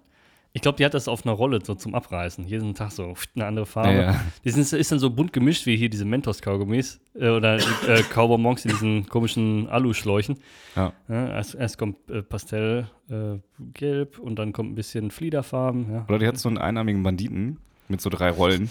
[0.59, 2.45] Ich glaube, die hat das auf einer Rolle so zum Abreißen.
[2.45, 3.93] Jeden Tag so eine andere Farbe.
[3.93, 4.21] Ja, ja.
[4.45, 8.39] Die sind, ist dann so bunt gemischt wie hier diese Mentos-Kaugummis äh, oder äh, Cowboy
[8.39, 10.41] Monks in diesen komischen Aluschläuchen.
[10.75, 10.93] Ja.
[11.09, 13.39] Ja, erst, erst kommt äh, Pastell, äh,
[13.73, 16.07] gelb und dann kommt ein bisschen Fliederfarben.
[16.09, 18.69] Oder die hat so einen einarmigen Banditen mit so drei Rollen.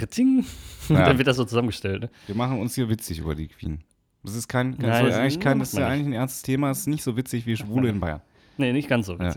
[0.00, 0.46] Ritting.
[0.88, 2.02] Und dann wird das so zusammengestellt.
[2.02, 2.10] Ne?
[2.28, 3.80] Wir machen uns hier witzig über die Queen.
[4.22, 6.42] Das ist kein, kein, Nein, soll das eigentlich kein, das ist ja eigentlich ein ernstes
[6.42, 6.70] Thema.
[6.70, 8.20] Es ist nicht so witzig wie Schwule in Bayern.
[8.56, 9.34] Nee, nicht ganz so Ja.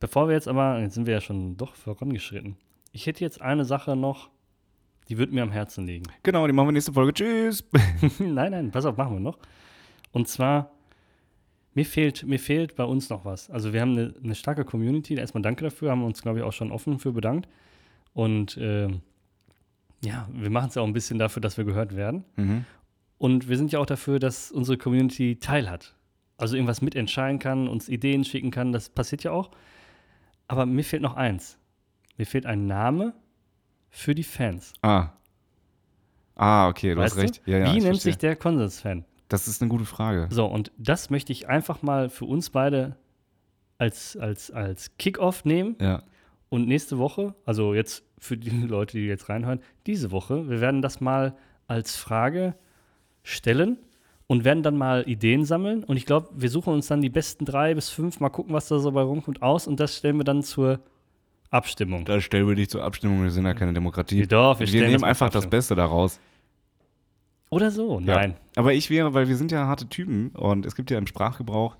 [0.00, 2.56] Bevor wir jetzt aber, jetzt sind wir ja schon doch vorangeschritten.
[2.92, 4.30] Ich hätte jetzt eine Sache noch,
[5.08, 6.06] die wird mir am Herzen liegen.
[6.22, 7.12] Genau, die machen wir nächste Folge.
[7.12, 7.64] Tschüss.
[8.18, 9.38] nein, nein, pass auf, machen wir noch.
[10.12, 10.72] Und zwar,
[11.74, 13.50] mir fehlt, mir fehlt bei uns noch was.
[13.50, 16.52] Also wir haben eine, eine starke Community, erstmal danke dafür, haben uns, glaube ich, auch
[16.52, 17.48] schon offen für bedankt.
[18.14, 19.02] Und ähm,
[20.02, 22.24] ja, wir machen es ja auch ein bisschen dafür, dass wir gehört werden.
[22.36, 22.64] Mhm.
[23.18, 25.94] Und wir sind ja auch dafür, dass unsere Community teilhat.
[26.38, 28.72] Also irgendwas mitentscheiden kann, uns Ideen schicken kann.
[28.72, 29.50] Das passiert ja auch.
[30.50, 31.58] Aber mir fehlt noch eins.
[32.16, 33.14] Mir fehlt ein Name
[33.88, 34.72] für die Fans.
[34.82, 35.10] Ah.
[36.34, 37.42] Ah, okay, du weißt hast recht.
[37.46, 37.52] Du?
[37.52, 38.00] Ja, ja, Wie nennt verstehe.
[38.00, 39.04] sich der Konsens-Fan?
[39.28, 40.26] Das ist eine gute Frage.
[40.30, 42.96] So, und das möchte ich einfach mal für uns beide
[43.78, 45.76] als, als, als Kick-Off nehmen.
[45.80, 46.02] Ja.
[46.48, 50.82] Und nächste Woche, also jetzt für die Leute, die jetzt reinhören, diese Woche, wir werden
[50.82, 51.36] das mal
[51.68, 52.56] als Frage
[53.22, 53.78] stellen
[54.30, 55.82] und werden dann mal Ideen sammeln.
[55.82, 58.68] Und ich glaube, wir suchen uns dann die besten drei bis fünf, mal gucken, was
[58.68, 59.66] da so bei rumkommt, aus.
[59.66, 60.78] Und das stellen wir dann zur
[61.50, 62.04] Abstimmung.
[62.04, 64.24] Da stellen wir dich zur Abstimmung, wir sind ja keine Demokratie.
[64.28, 65.48] Doch, wir wir das nehmen mal einfach das.
[65.48, 66.20] Beste daraus.
[67.50, 68.14] Oder so, Ja.
[68.14, 68.36] nein.
[68.54, 71.76] Aber ich wäre, weil wir sind ja harte Typen und es gibt ja im Sprachgebrauch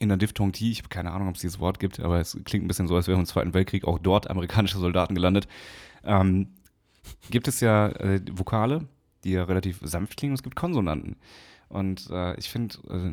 [0.00, 2.64] in der Diphthongie, ich habe keine Ahnung, ob es dieses Wort gibt, aber es klingt
[2.64, 5.46] ein bisschen so, als wären im Zweiten Weltkrieg auch dort amerikanische Soldaten gelandet.
[6.02, 6.48] Ähm,
[7.30, 8.88] gibt es ja äh, Vokale,
[9.22, 11.14] die ja relativ sanft klingen und es gibt Konsonanten.
[11.72, 13.12] Und äh, ich finde, äh,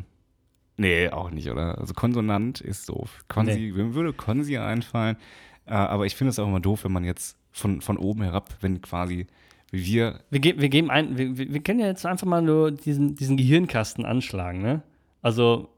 [0.78, 1.78] nee, auch nicht, oder?
[1.78, 3.24] Also Konsonant ist doof.
[3.28, 5.18] Konsi, Mir würde Konsi einfallen,
[5.66, 8.54] äh, aber ich finde es auch immer doof, wenn man jetzt von, von oben herab,
[8.62, 9.28] wenn quasi
[9.72, 12.42] wie wir Wir, ge wir geben ein, wir, wir wir können ja jetzt einfach mal
[12.42, 14.82] nur diesen, diesen Gehirnkasten anschlagen, ne?
[15.22, 15.70] Also,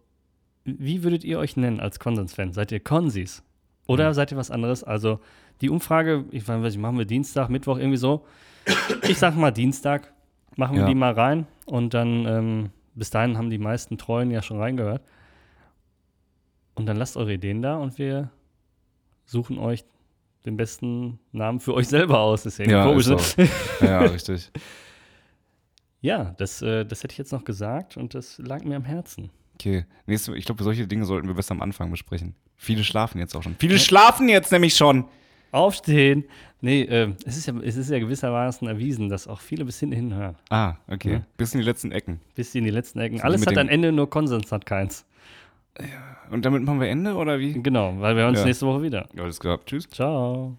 [0.64, 2.54] wie würdet ihr euch nennen als Konsens-Fan?
[2.54, 3.44] Seid ihr Konsis?
[3.88, 4.14] Oder Mhm.
[4.14, 4.84] seid ihr was anderes?
[4.84, 5.20] Also,
[5.62, 8.26] die Umfrage, ich weiß nicht, machen wir Dienstag, Mittwoch, irgendwie so.
[9.08, 10.14] Ich sag mal Dienstag,
[10.56, 10.88] machen wir Ja.
[10.88, 15.02] die mal rein und dann, ähm, bis dahin haben die meisten Treuen ja schon reingehört.
[16.76, 18.30] Und dann lasst eure Ideen da und wir
[19.26, 19.84] suchen euch
[20.46, 22.44] den besten Namen für euch selber aus.
[22.44, 23.18] Das ist ja, Ja, komisch, ne?
[23.82, 24.52] Ja, richtig.
[26.02, 29.30] Ja, das, äh, das hätte ich jetzt noch gesagt und das lag mir am Herzen.
[29.56, 32.34] Okay, nächste, ich glaube, solche Dinge sollten wir besser am Anfang besprechen.
[32.58, 33.56] Viele schlafen jetzt auch schon.
[33.60, 35.06] Viele schlafen jetzt nämlich schon.
[35.52, 36.26] Aufstehen!
[36.62, 40.14] Nee, äh, es, ist ja, es ist ja gewissermaßen erwiesen, dass auch viele bis hinten
[40.14, 40.36] hören.
[40.50, 41.14] Ah, okay.
[41.14, 41.22] Ja.
[41.38, 42.20] Bis in die letzten Ecken.
[42.36, 43.18] Bis in die letzten Ecken.
[43.18, 45.06] So wie Alles hat ein Ende, nur Konsens hat keins.
[46.30, 47.54] Und damit machen wir Ende oder wie?
[47.54, 48.46] Genau, weil wir hören uns Ja.
[48.46, 49.08] nächste Woche wieder.
[49.18, 49.60] Alles klar.
[49.66, 49.90] Tschüss.
[49.90, 50.58] Ciao.